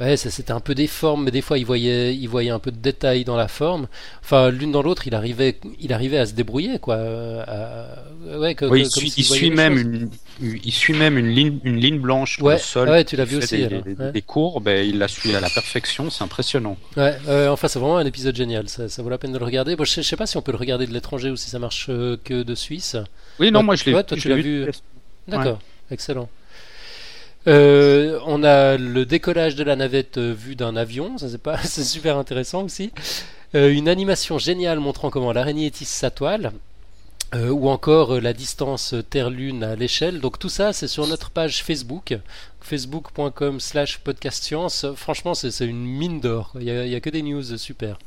Ouais, 0.00 0.16
c'était 0.16 0.50
un 0.50 0.58
peu 0.58 0.74
des 0.74 0.88
formes, 0.88 1.24
mais 1.24 1.30
des 1.30 1.40
fois 1.40 1.56
il 1.56 1.64
voyait, 1.64 2.16
il 2.16 2.26
voyait 2.26 2.50
un 2.50 2.58
peu 2.58 2.72
de 2.72 2.78
détails 2.78 3.24
dans 3.24 3.36
la 3.36 3.46
forme. 3.46 3.86
Enfin, 4.24 4.50
l'une 4.50 4.72
dans 4.72 4.82
l'autre, 4.82 5.06
il 5.06 5.14
arrivait, 5.14 5.60
il 5.78 5.92
arrivait 5.92 6.18
à 6.18 6.26
se 6.26 6.32
débrouiller, 6.32 6.80
quoi. 6.80 6.96
Ouais, 6.96 8.56
que, 8.56 8.64
oui, 8.64 8.80
il, 8.80 8.90
suit, 8.90 9.14
il 9.16 9.24
suit 9.24 9.50
même 9.50 9.78
une, 9.78 10.10
il 10.40 10.72
suit 10.72 10.94
même 10.94 11.18
une 11.18 11.28
ligne, 11.28 11.58
une 11.64 11.78
ligne 11.78 11.98
blanche 11.98 12.40
ouais, 12.40 12.54
le 12.54 12.58
sol. 12.58 12.88
Ouais, 12.88 13.04
tu 13.04 13.16
l'as 13.16 13.24
vu 13.24 13.36
aussi. 13.36 13.66
Des, 13.66 14.12
des, 14.12 14.22
courbes, 14.22 14.68
et 14.68 14.86
il 14.86 14.98
la 14.98 15.08
suit 15.08 15.34
à 15.34 15.40
la 15.40 15.50
perfection, 15.50 16.10
c'est 16.10 16.24
impressionnant. 16.24 16.76
Ouais, 16.96 17.16
enfin 17.48 17.68
c'est 17.68 17.78
vraiment 17.78 17.98
un 17.98 18.06
épisode 18.06 18.34
génial. 18.36 18.68
Ça, 18.68 18.88
ça, 18.88 19.02
vaut 19.02 19.10
la 19.10 19.18
peine 19.18 19.32
de 19.32 19.38
le 19.38 19.44
regarder. 19.44 19.76
Bon, 19.76 19.84
je, 19.84 19.92
sais, 19.92 20.02
sais 20.02 20.16
pas 20.16 20.26
si 20.26 20.36
on 20.36 20.42
peut 20.42 20.52
le 20.52 20.58
regarder 20.58 20.86
de 20.86 20.92
l'étranger 20.92 21.30
ou 21.30 21.36
si 21.36 21.50
ça 21.50 21.58
marche 21.58 21.86
euh, 21.88 22.16
que 22.22 22.42
de 22.42 22.54
Suisse. 22.54 22.96
Oui, 23.38 23.50
non, 23.50 23.62
moi 23.62 23.76
je 23.76 23.84
l'ai. 23.84 23.92
toi, 24.04 24.16
tu 24.16 24.28
l'as 24.28 24.36
vu. 24.36 24.70
D'accord, 25.28 25.58
excellent. 25.90 26.28
Euh, 27.46 28.18
on 28.24 28.42
a 28.42 28.78
le 28.78 29.04
décollage 29.04 29.54
de 29.54 29.64
la 29.64 29.76
navette 29.76 30.16
euh, 30.16 30.32
vu 30.32 30.56
d'un 30.56 30.76
avion, 30.76 31.18
ça 31.18 31.28
c'est 31.28 31.42
pas, 31.42 31.58
c'est 31.62 31.84
super 31.84 32.16
intéressant 32.16 32.64
aussi. 32.64 32.90
Une 33.52 33.88
animation 33.88 34.36
géniale 34.38 34.80
montrant 34.80 35.10
comment 35.10 35.32
l'araignée 35.32 35.70
tisse 35.70 35.90
sa 35.90 36.10
toile. 36.10 36.52
Ou 37.34 37.68
encore 37.68 38.20
la 38.20 38.32
distance 38.32 38.94
Terre-Lune 39.10 39.64
à 39.64 39.76
l'échelle. 39.76 40.20
Donc 40.20 40.38
tout 40.38 40.48
ça, 40.48 40.72
c'est 40.72 40.88
sur 40.88 41.06
notre 41.06 41.30
page 41.30 41.62
Facebook, 41.62 42.16
facebook.com 42.60 43.60
slash 43.60 43.98
podcastscience. 43.98 44.86
Franchement, 44.96 45.34
c'est 45.34 45.64
une 45.64 45.84
mine 45.84 46.20
d'or. 46.20 46.52
Il 46.54 46.64
n'y 46.64 46.94
a, 46.94 47.00
que 47.00 47.10
des 47.10 47.22
news 47.22 47.56
super. 47.58 47.98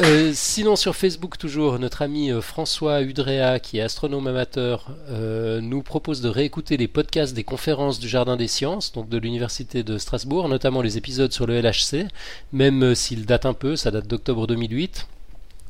Euh, 0.00 0.32
sinon 0.34 0.74
sur 0.74 0.96
Facebook 0.96 1.36
toujours, 1.36 1.78
notre 1.78 2.00
ami 2.00 2.32
euh, 2.32 2.40
François 2.40 3.02
Udrea, 3.02 3.58
qui 3.58 3.76
est 3.76 3.82
astronome 3.82 4.26
amateur, 4.26 4.86
euh, 5.10 5.60
nous 5.60 5.82
propose 5.82 6.22
de 6.22 6.30
réécouter 6.30 6.78
les 6.78 6.88
podcasts 6.88 7.34
des 7.34 7.44
conférences 7.44 7.98
du 7.98 8.08
Jardin 8.08 8.38
des 8.38 8.48
Sciences, 8.48 8.92
donc 8.92 9.10
de 9.10 9.18
l'Université 9.18 9.82
de 9.82 9.98
Strasbourg, 9.98 10.48
notamment 10.48 10.80
les 10.80 10.96
épisodes 10.96 11.30
sur 11.30 11.46
le 11.46 11.60
LHC, 11.60 12.06
même 12.54 12.94
s'ils 12.94 13.26
datent 13.26 13.44
un 13.44 13.52
peu, 13.52 13.76
ça 13.76 13.90
date 13.90 14.06
d'octobre 14.06 14.46
2008. 14.46 15.06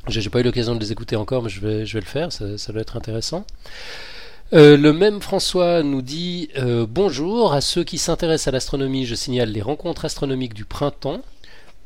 J'ai 0.09 0.31
pas 0.31 0.41
eu 0.41 0.43
l'occasion 0.43 0.75
de 0.75 0.81
les 0.81 0.93
écouter 0.93 1.17
encore, 1.17 1.43
mais 1.43 1.49
je 1.49 1.61
vais, 1.61 1.85
le 1.85 2.01
faire, 2.01 2.33
ça, 2.33 2.59
ça 2.59 2.73
doit 2.73 2.83
être 2.83 2.97
intéressant. 2.97 3.45
le 4.53 4.91
même 4.91 5.21
François 5.21 5.83
nous 5.83 6.03
dit 6.03 6.49
Bonjour 6.89 7.53
à 7.53 7.61
ceux 7.61 7.85
qui 7.85 7.99
s'intéressent 7.99 8.49
à 8.49 8.51
l'astronomie, 8.51 9.07
je 9.07 9.15
signale 9.15 9.51
les 9.51 9.63
rencontres 9.63 10.05
astronomiques 10.05 10.55
du 10.55 10.65
printemps 10.65 11.23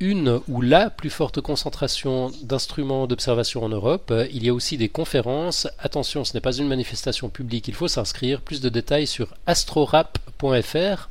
une 0.00 0.40
ou 0.48 0.60
la 0.60 0.90
plus 0.90 1.10
forte 1.10 1.40
concentration 1.40 2.30
d'instruments 2.42 3.06
d'observation 3.06 3.64
en 3.64 3.68
Europe. 3.68 4.12
Il 4.32 4.44
y 4.44 4.48
a 4.48 4.54
aussi 4.54 4.76
des 4.76 4.88
conférences. 4.88 5.68
Attention, 5.78 6.24
ce 6.24 6.34
n'est 6.34 6.40
pas 6.40 6.54
une 6.54 6.68
manifestation 6.68 7.28
publique, 7.28 7.68
il 7.68 7.74
faut 7.74 7.88
s'inscrire. 7.88 8.40
Plus 8.40 8.60
de 8.60 8.68
détails 8.68 9.06
sur 9.06 9.34
astrorap.fr. 9.46 11.08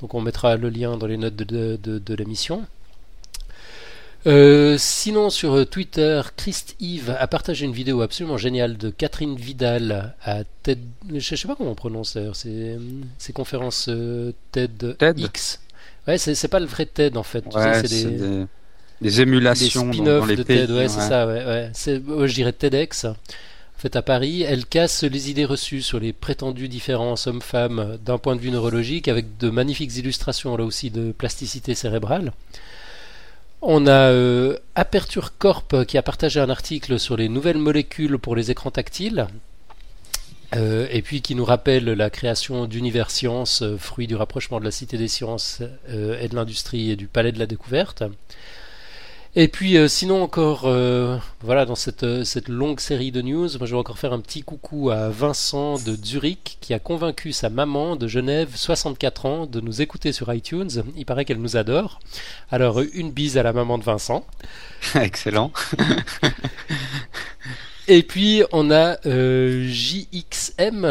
Donc 0.00 0.14
on 0.14 0.20
mettra 0.20 0.56
le 0.56 0.68
lien 0.68 0.96
dans 0.96 1.06
les 1.06 1.16
notes 1.16 1.36
de, 1.36 2.14
l'émission. 2.14 2.64
Euh, 4.26 4.76
sinon 4.76 5.30
sur 5.30 5.68
Twitter, 5.68 6.20
Christ 6.36 6.74
Yves 6.80 7.14
a 7.16 7.26
partagé 7.28 7.64
une 7.64 7.72
vidéo 7.72 8.00
absolument 8.00 8.36
géniale 8.36 8.76
de 8.76 8.90
Catherine 8.90 9.36
Vidal 9.36 10.14
à 10.22 10.42
TED. 10.64 10.80
Je 11.08 11.14
ne 11.14 11.20
sais 11.20 11.46
pas 11.46 11.54
comment 11.54 11.70
on 11.70 11.76
prononce 11.76 12.18
ces, 12.32 12.76
ces 13.18 13.32
conférences 13.32 13.86
euh, 13.88 14.32
TED, 14.50 14.96
X. 15.16 15.60
Ouais, 16.08 16.18
c'est 16.18 16.48
pas 16.48 16.58
le 16.58 16.66
vrai 16.66 16.86
TED 16.86 17.16
en 17.16 17.22
fait. 17.22 17.44
c'est 17.52 17.82
des, 17.82 18.46
des, 19.00 19.20
émulations 19.20 19.90
des 19.90 20.00
dans, 20.00 20.24
les 20.24 20.36
de 20.36 20.42
TED, 20.42 20.70
ouais, 20.72 20.88
c'est 20.88 21.00
ça, 21.00 21.26
ouais. 21.26 21.44
ouais. 21.44 21.70
je 21.74 22.34
dirais 22.34 22.52
TEDx. 22.52 23.04
En 23.04 23.78
fait, 23.78 23.94
à 23.94 24.02
Paris, 24.02 24.42
elle 24.42 24.64
casse 24.64 25.04
les 25.04 25.30
idées 25.30 25.44
reçues 25.44 25.82
sur 25.82 26.00
les 26.00 26.12
prétendues 26.14 26.68
différences 26.68 27.26
hommes-femmes 27.26 27.98
d'un 28.04 28.18
point 28.18 28.34
de 28.34 28.40
vue 28.40 28.50
neurologique, 28.50 29.06
avec 29.06 29.36
de 29.36 29.50
magnifiques 29.50 29.96
illustrations 29.98 30.56
là 30.56 30.64
aussi 30.64 30.90
de 30.90 31.12
plasticité 31.12 31.74
cérébrale. 31.74 32.32
On 33.62 33.86
a 33.86 34.10
euh, 34.10 34.58
Aperture 34.74 35.36
Corp 35.38 35.84
qui 35.86 35.98
a 35.98 36.02
partagé 36.02 36.40
un 36.40 36.50
article 36.50 36.98
sur 36.98 37.16
les 37.16 37.28
nouvelles 37.28 37.58
molécules 37.58 38.18
pour 38.18 38.36
les 38.36 38.50
écrans 38.50 38.70
tactiles. 38.70 39.26
Euh, 40.54 40.86
et 40.90 41.02
puis 41.02 41.22
qui 41.22 41.34
nous 41.34 41.44
rappelle 41.44 41.84
la 41.84 42.08
création 42.08 42.66
d'Univers 42.66 43.10
Science, 43.10 43.62
euh, 43.62 43.76
fruit 43.76 44.06
du 44.06 44.14
rapprochement 44.14 44.60
de 44.60 44.64
la 44.64 44.70
Cité 44.70 44.96
des 44.96 45.08
Sciences 45.08 45.60
euh, 45.88 46.20
et 46.20 46.28
de 46.28 46.36
l'Industrie 46.36 46.92
et 46.92 46.96
du 46.96 47.08
Palais 47.08 47.32
de 47.32 47.38
la 47.38 47.46
Découverte. 47.46 48.04
Et 49.38 49.48
puis 49.48 49.76
sinon 49.88 50.22
encore, 50.22 50.62
voilà, 51.42 51.66
dans 51.66 51.74
cette, 51.74 52.24
cette, 52.24 52.48
longue 52.48 52.80
série 52.80 53.12
de 53.12 53.20
news, 53.20 53.48
moi 53.58 53.66
je 53.66 53.72
vais 53.72 53.78
encore 53.78 53.98
faire 53.98 54.14
un 54.14 54.20
petit 54.20 54.42
coucou 54.42 54.88
à 54.88 55.10
Vincent 55.10 55.74
de 55.74 55.94
Zurich 55.94 56.56
qui 56.62 56.72
a 56.72 56.78
convaincu 56.78 57.32
sa 57.32 57.50
maman 57.50 57.96
de 57.96 58.08
Genève, 58.08 58.52
64 58.54 59.26
ans, 59.26 59.46
de 59.46 59.60
nous 59.60 59.82
écouter 59.82 60.12
sur 60.12 60.32
iTunes. 60.32 60.70
Il 60.96 61.04
paraît 61.04 61.26
qu'elle 61.26 61.40
nous 61.40 61.58
adore. 61.58 62.00
Alors 62.50 62.80
une 62.94 63.12
bise 63.12 63.36
à 63.36 63.42
la 63.42 63.52
maman 63.52 63.76
de 63.76 63.84
Vincent. 63.84 64.24
Excellent. 64.94 65.52
Et 67.88 68.02
puis 68.02 68.42
on 68.50 68.72
a 68.72 68.98
euh, 69.06 69.68
JXM, 69.68 70.82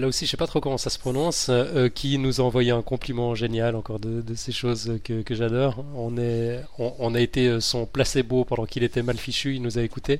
là 0.00 0.06
aussi 0.06 0.26
je 0.26 0.30
sais 0.32 0.36
pas 0.36 0.48
trop 0.48 0.60
comment 0.60 0.78
ça 0.78 0.90
se 0.90 0.98
prononce, 0.98 1.46
euh, 1.48 1.88
qui 1.88 2.18
nous 2.18 2.40
a 2.40 2.44
envoyé 2.44 2.72
un 2.72 2.82
compliment 2.82 3.36
génial 3.36 3.76
encore 3.76 4.00
de, 4.00 4.20
de 4.20 4.34
ces 4.34 4.50
choses 4.50 4.98
que, 5.04 5.22
que 5.22 5.34
j'adore. 5.36 5.84
On, 5.94 6.18
est, 6.18 6.60
on, 6.78 6.92
on, 6.98 7.14
a 7.14 7.20
été 7.20 7.60
son 7.60 7.86
placebo 7.86 8.44
pendant 8.44 8.66
qu'il 8.66 8.82
était 8.82 9.02
mal 9.02 9.16
fichu, 9.16 9.54
il 9.54 9.62
nous 9.62 9.78
a 9.78 9.82
écouté. 9.82 10.18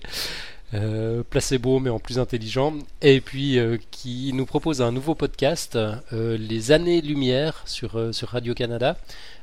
Euh, 0.72 1.24
placebo 1.28 1.80
mais 1.80 1.90
en 1.90 1.98
plus 1.98 2.20
intelligent 2.20 2.74
et 3.02 3.20
puis 3.20 3.58
euh, 3.58 3.76
qui 3.90 4.32
nous 4.32 4.46
propose 4.46 4.80
un 4.82 4.92
nouveau 4.92 5.16
podcast 5.16 5.74
euh, 5.74 6.36
les 6.38 6.70
années 6.70 7.00
lumière 7.00 7.64
sur, 7.64 7.98
euh, 7.98 8.12
sur 8.12 8.28
Radio 8.28 8.54
Canada 8.54 8.96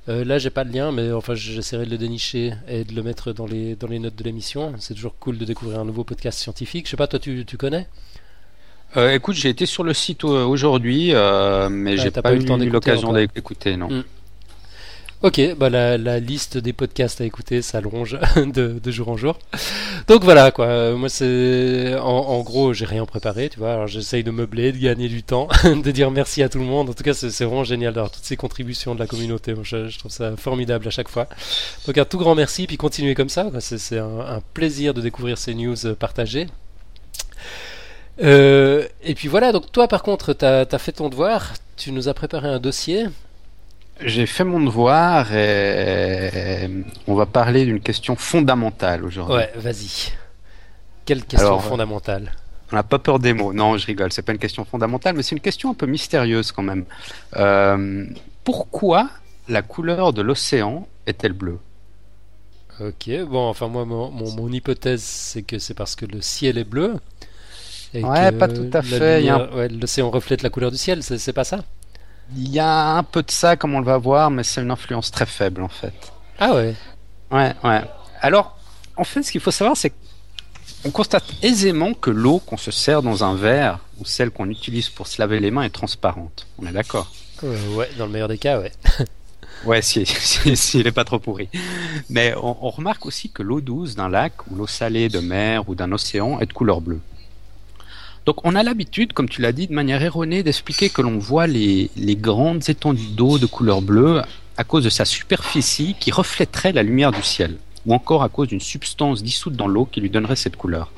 là 0.08 0.38
j'ai 0.38 0.50
pas 0.50 0.64
de 0.64 0.72
lien 0.74 0.92
mais 0.92 1.12
enfin 1.12 1.36
j'essaierai 1.36 1.86
de 1.86 1.92
le 1.92 1.98
dénicher 1.98 2.54
et 2.68 2.84
de 2.84 2.94
le 2.94 3.04
mettre 3.04 3.34
dans 3.34 3.46
les, 3.46 3.76
dans 3.76 3.88
les 3.88 4.00
notes 4.00 4.16
de 4.16 4.24
l'émission 4.24 4.74
c'est 4.80 4.94
toujours 4.94 5.18
cool 5.20 5.38
de 5.38 5.46
découvrir 5.46 5.80
un 5.80 5.86
nouveau 5.86 6.04
podcast 6.04 6.40
scientifique 6.40 6.86
je 6.86 6.92
sais 6.92 6.98
pas 6.98 7.08
toi 7.08 7.20
tu, 7.20 7.46
tu 7.46 7.58
connais? 7.58 7.88
Euh, 8.96 9.14
écoute, 9.14 9.36
j'ai 9.36 9.50
été 9.50 9.66
sur 9.66 9.84
le 9.84 9.94
site 9.94 10.24
aujourd'hui, 10.24 11.14
euh, 11.14 11.68
mais 11.70 11.94
ah, 11.94 12.04
j'ai 12.04 12.12
pas, 12.12 12.22
pas, 12.22 12.34
eu 12.34 12.40
l'occasion 12.40 13.12
d'écouter, 13.12 13.76
non. 13.76 13.90
Mm. 13.90 14.04
Ok, 15.24 15.42
bah 15.58 15.72
la, 15.72 15.98
la, 15.98 16.20
liste 16.20 16.60
des 16.60 16.74
podcasts 16.74 17.22
à 17.22 17.26
écouter 17.26 17.64
s'allonge 17.64 18.20
de, 18.36 18.78
de, 18.78 18.92
jour 18.92 19.10
en 19.10 19.18
jour. 19.18 19.40
Donc 20.08 20.24
voilà 20.24 20.52
quoi. 20.52 20.94
Moi 20.94 21.10
c'est 21.10 21.96
en, 21.96 22.40
gros 22.42 22.72
j'ai 22.74 22.86
rien 22.86 23.04
préparé, 23.08 23.50
tu 23.50 23.58
vois. 23.58 23.74
Alors 23.74 23.88
j'essaye 23.88 24.24
de 24.24 24.30
meubler, 24.30 24.72
de 24.72 24.78
gagner 24.78 25.08
du 25.10 25.24
temps, 25.24 25.48
de 25.64 25.90
dire 25.90 26.12
merci 26.12 26.44
à 26.44 26.50
tout 26.50 26.60
le 26.60 26.66
monde. 26.66 26.92
En 26.92 26.94
tout 26.94 27.04
cas 27.04 27.16
c'est 27.16 27.46
vraiment 27.46 27.64
génial 27.64 27.96
d'avoir 27.96 28.12
toutes 28.12 28.26
ces 28.26 28.38
contributions 28.38 28.94
de 28.94 29.00
la 29.00 29.08
communauté. 29.08 29.56
Moi, 29.56 29.64
je, 29.64 29.98
trouve 29.98 30.12
ça 30.12 30.38
formidable 30.38 30.88
à 30.88 30.92
chaque 30.92 31.10
fois. 31.10 31.28
Donc 31.88 31.98
un 31.98 32.06
tout 32.06 32.20
grand 32.20 32.36
merci 32.36 32.68
puis 32.68 32.78
continuez 32.78 33.16
comme 33.16 33.30
ça. 33.30 33.50
C'est 33.60 33.98
un, 33.98 34.42
plaisir 34.54 34.94
de 34.94 35.02
découvrir 35.02 35.40
ces 35.40 35.56
news 35.56 35.78
partagées. 36.00 36.46
Euh, 38.22 38.86
et 39.04 39.16
puis 39.16 39.30
voilà. 39.30 39.52
Donc 39.52 39.72
toi 39.72 39.88
par 39.88 40.04
contre 40.04 40.34
t'as 40.34 40.66
as 40.72 40.78
fait 40.78 40.92
ton 40.92 41.10
devoir. 41.10 41.54
Tu 41.76 41.92
nous 41.92 42.08
as 42.08 42.14
préparé 42.14 42.48
un 42.48 42.60
dossier. 42.60 43.08
J'ai 44.04 44.26
fait 44.26 44.44
mon 44.44 44.60
devoir 44.60 45.34
et 45.34 46.70
on 47.08 47.16
va 47.16 47.26
parler 47.26 47.66
d'une 47.66 47.80
question 47.80 48.16
fondamentale 48.16 49.04
aujourd'hui. 49.04 49.36
Ouais, 49.38 49.52
vas-y. 49.56 50.12
Quelle 51.06 51.24
question 51.24 51.48
Alors, 51.48 51.64
fondamentale? 51.64 52.32
On 52.72 52.76
n'a 52.76 52.84
pas 52.84 53.00
peur 53.00 53.20
des 53.20 53.34
mots. 53.34 53.54
Non, 53.54 53.78
je 53.78 53.86
rigole. 53.86 54.12
C'est 54.12 54.22
pas 54.22 54.34
une 54.34 54.38
question 54.40 54.66
fondamentale, 54.66 55.16
mais 55.16 55.24
c'est 55.24 55.36
une 55.36 55.42
question 55.42 55.72
un 55.72 55.74
peu 55.74 55.86
mystérieuse 55.86 56.52
quand 56.52 56.64
même. 56.64 56.86
Euh, 57.38 58.06
pourquoi 58.44 59.10
la 59.48 59.62
couleur 59.62 60.14
de 60.14 60.22
l'océan 60.22 60.88
est-elle 61.06 61.34
bleue? 61.34 61.60
Ok, 62.80 63.10
bon, 63.28 63.48
enfin 63.48 63.68
moi, 63.68 63.86
mon, 63.86 64.12
mon, 64.12 64.32
mon 64.36 64.52
hypothèse, 64.52 65.02
c'est 65.02 65.42
que 65.42 65.58
c'est 65.58 65.74
parce 65.74 65.96
que 65.96 66.06
le 66.06 66.22
ciel 66.22 66.58
est 66.58 66.64
bleu. 66.64 66.96
ouais, 67.96 68.32
pas 68.34 68.48
tout 68.48 68.70
à 68.74 68.82
fait. 68.82 69.32
Ouais, 69.54 69.70
l'océan 69.70 70.12
reflète 70.12 70.44
la 70.44 70.50
couleur 70.50 70.70
du 70.72 70.78
ciel, 70.78 71.02
c'est 71.02 71.34
pas 71.34 71.44
ça? 71.46 71.64
Il 72.36 72.50
y 72.50 72.60
a 72.60 72.96
un 72.98 73.04
peu 73.04 73.24
de 73.24 73.32
ça, 73.32 73.56
comme 73.56 73.74
on 73.76 73.80
le 73.80 73.86
va 73.86 73.98
voir, 73.98 74.30
mais 74.32 74.44
c'est 74.44 74.62
une 74.62 74.72
influence 74.72 75.12
très 75.12 75.26
faible 75.26 75.62
en 75.62 75.68
fait. 75.70 75.94
Ah 76.40 76.54
ouais 76.56 76.76
Ouais, 77.32 77.54
ouais. 77.64 77.82
Alors, 78.22 78.58
en 78.96 79.04
fait, 79.04 79.22
ce 79.24 79.32
qu'il 79.32 79.42
faut 79.42 79.52
savoir, 79.52 79.76
c'est 79.76 79.92
qu'on 80.84 80.92
constate 80.92 81.26
aisément 81.42 81.94
que 81.94 82.10
l'eau 82.10 82.40
qu'on 82.40 82.58
se 82.58 82.72
sert 82.72 83.02
dans 83.02 83.24
un 83.24 83.36
verre 83.36 83.80
ou 84.00 84.06
celle 84.06 84.32
qu'on 84.32 84.50
utilise 84.50 84.90
pour 84.90 85.08
se 85.08 85.22
laver 85.22 85.40
les 85.40 85.52
mains 85.52 85.64
est 85.64 85.70
transparente. 85.70 86.48
On 86.60 86.66
est 86.66 86.72
d'accord? 86.72 87.12
Euh, 87.44 87.76
Ouais, 87.76 87.90
dans 87.98 88.06
le 88.06 88.12
meilleur 88.12 88.28
des 88.30 88.38
cas, 88.38 88.60
ouais. 88.60 88.72
ouais, 89.66 89.82
si, 89.82 90.06
si, 90.06 90.56
si, 90.56 90.80
il 90.80 90.86
n'est 90.86 90.92
pas 90.92 91.04
trop 91.04 91.20
pourri. 91.20 91.50
Mais 92.10 92.34
on, 92.36 92.66
on 92.66 92.70
remarque 92.70 93.06
aussi 93.06 93.30
que 93.30 93.44
l'eau 93.44 93.60
douce 93.62 93.96
d'un 93.96 94.10
lac 94.10 94.34
ou 94.50 94.56
l'eau 94.56 94.68
salée 94.68 95.10
de 95.10 95.20
mer 95.20 95.68
ou 95.70 95.76
d'un 95.76 95.92
océan 95.92 96.40
est 96.40 96.46
de 96.46 96.54
couleur 96.54 96.82
bleue. 96.82 97.02
Donc 98.28 98.44
on 98.44 98.56
a 98.56 98.62
l'habitude, 98.62 99.14
comme 99.14 99.30
tu 99.30 99.42
l'as 99.42 99.54
dit, 99.54 99.68
de 99.68 99.74
manière 99.74 100.04
erronée, 100.04 100.44
d'expliquer 100.44 100.90
que 100.90 101.02
l'on 101.02 101.18
voit 101.18 101.48
les, 101.48 101.90
les 101.96 102.18
grandes 102.18 102.68
étendues 102.68 103.08
d'eau 103.16 103.38
de 103.38 103.46
couleur 103.46 103.82
bleue 103.82 104.22
à 104.58 104.66
cause 104.66 104.84
de 104.84 104.90
sa 104.90 105.06
superficie 105.06 105.96
qui 105.98 106.12
reflèterait 106.12 106.74
la 106.74 106.84
lumière 106.84 107.14
du 107.14 107.24
ciel, 107.24 107.56
ou 107.86 107.94
encore 107.94 108.24
à 108.24 108.30
cause 108.30 108.50
d'une 108.50 108.60
substance 108.60 109.24
dissoute 109.24 109.54
dans 109.54 109.70
l'eau 109.70 109.86
qui 109.86 110.02
lui 110.02 110.10
donnerait 110.10 110.36
cette 110.36 110.58
couleur. 110.58 110.92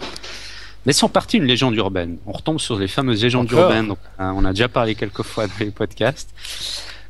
Mais 0.88 0.94
c'est 0.94 1.04
en 1.04 1.10
partie 1.10 1.38
une 1.38 1.46
légende 1.46 1.76
urbaine. 1.76 2.18
On 2.26 2.32
retombe 2.32 2.60
sur 2.60 2.80
les 2.80 2.88
fameuses 2.88 3.22
légendes 3.22 3.46
encore 3.46 3.60
urbaines, 3.60 3.90
donc, 3.90 4.00
hein, 4.18 4.34
on 4.36 4.44
a 4.44 4.50
déjà 4.50 4.68
parlé 4.68 4.96
quelques 4.96 5.22
fois 5.22 5.46
dans 5.46 5.54
les 5.60 5.70
podcasts. 5.70 6.34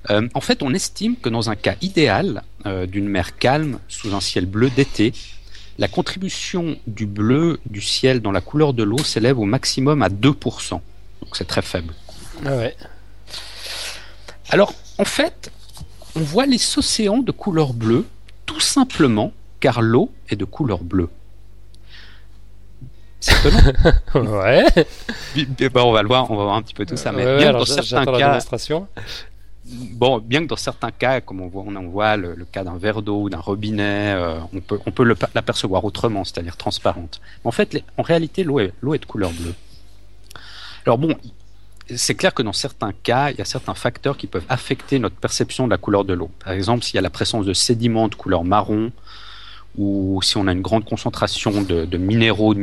Euh, 0.09 0.27
en 0.33 0.41
fait, 0.41 0.61
on 0.63 0.73
estime 0.73 1.15
que 1.15 1.29
dans 1.29 1.49
un 1.49 1.55
cas 1.55 1.75
idéal 1.81 2.43
euh, 2.65 2.85
d'une 2.85 3.07
mer 3.07 3.38
calme 3.38 3.79
sous 3.88 4.13
un 4.13 4.19
ciel 4.19 4.47
bleu 4.47 4.69
d'été, 4.69 5.13
la 5.79 5.88
contribution 5.88 6.77
du 6.88 7.05
bleu 7.05 7.59
du 7.65 7.81
ciel 7.81 8.19
dans 8.19 8.33
la 8.33 8.41
couleur 8.41 8.74
de 8.74 8.83
l'eau 8.83 8.98
s'élève 8.98 9.39
au 9.39 9.45
maximum 9.45 10.03
à 10.03 10.09
2%. 10.09 10.71
Donc 10.71 10.81
c'est 11.33 11.48
très 11.48 11.62
faible. 11.62 11.93
Ah 12.45 12.57
ouais. 12.57 12.75
Alors, 14.50 14.74
en 14.98 15.05
fait, 15.05 15.51
on 16.15 16.19
voit 16.19 16.45
les 16.45 16.77
océans 16.77 17.19
de 17.19 17.31
couleur 17.31 17.74
bleue 17.74 18.05
tout 18.45 18.59
simplement 18.59 19.31
car 19.62 19.81
l'eau 19.81 20.12
est 20.29 20.36
de 20.36 20.43
couleur 20.43 20.83
bleue. 20.83 21.09
C'est 23.21 23.33
étonnant. 23.39 23.74
ouais. 24.15 24.65
Ben, 25.36 25.81
on 25.81 25.93
va 25.93 26.01
le 26.01 26.07
voir, 26.09 26.29
on 26.29 26.36
va 26.36 26.43
voir 26.43 26.55
un 26.55 26.62
petit 26.62 26.74
peu 26.74 26.86
tout 26.86 26.98
ça. 26.98 27.13
Mais 27.13 27.25
ouais, 27.25 27.38
bien 27.38 27.50
alors, 27.50 27.65
dans 27.65 27.81
certains 27.81 28.05
cas, 28.05 28.39
bien 30.21 30.41
que 30.41 30.47
dans 30.47 30.55
certains 30.55 30.91
cas, 30.91 31.21
comme 31.21 31.41
on 31.41 31.47
voit, 31.47 31.63
en 31.63 31.83
voit 31.88 32.17
le, 32.17 32.45
cas 32.51 32.63
d'un 32.63 32.77
verre 32.77 33.01
d'eau 33.01 33.23
ou 33.23 33.29
d'un 33.29 33.39
robinet, 33.39 34.13
euh, 34.13 34.39
on 34.53 34.91
peut, 34.91 35.03
l'apercevoir 35.33 35.85
autrement, 35.85 36.23
c'est-à-dire 36.23 36.57
transparente. 36.57 37.21
En 37.43 37.51
fait, 37.51 37.83
en 37.97 38.03
réalité, 38.03 38.43
l'eau 38.43 38.59
est, 38.59 38.73
de 38.83 39.05
couleur 39.05 39.31
bleue. 39.31 39.53
Alors 40.85 40.97
bon, 40.97 41.15
c'est 41.95 42.15
clair 42.15 42.33
que 42.33 42.41
dans 42.41 42.53
certains 42.53 42.91
cas, 42.91 43.31
il 43.31 43.38
y 43.38 43.41
a 43.41 43.45
certains 43.45 43.75
facteurs 43.75 44.17
qui 44.17 44.27
peuvent 44.27 44.45
affecter 44.49 44.99
notre 44.99 45.15
perception 45.15 45.65
de 45.65 45.71
la 45.71 45.77
couleur 45.77 46.05
de 46.05 46.13
l'eau. 46.13 46.31
Par 46.43 46.53
exemple, 46.53 46.83
s'il 46.83 46.95
y 46.95 46.99
a 46.99 47.01
la 47.01 47.09
présence 47.09 47.45
de 47.45 47.53
sédiments 47.53 48.07
de 48.07 48.15
couleur 48.15 48.43
marron, 48.43 48.91
ou 49.77 50.19
si 50.23 50.38
on 50.38 50.47
a 50.47 50.51
une 50.51 50.61
grande 50.61 50.85
concentration 50.85 51.61
de, 51.61 51.97
minéraux 51.97 52.55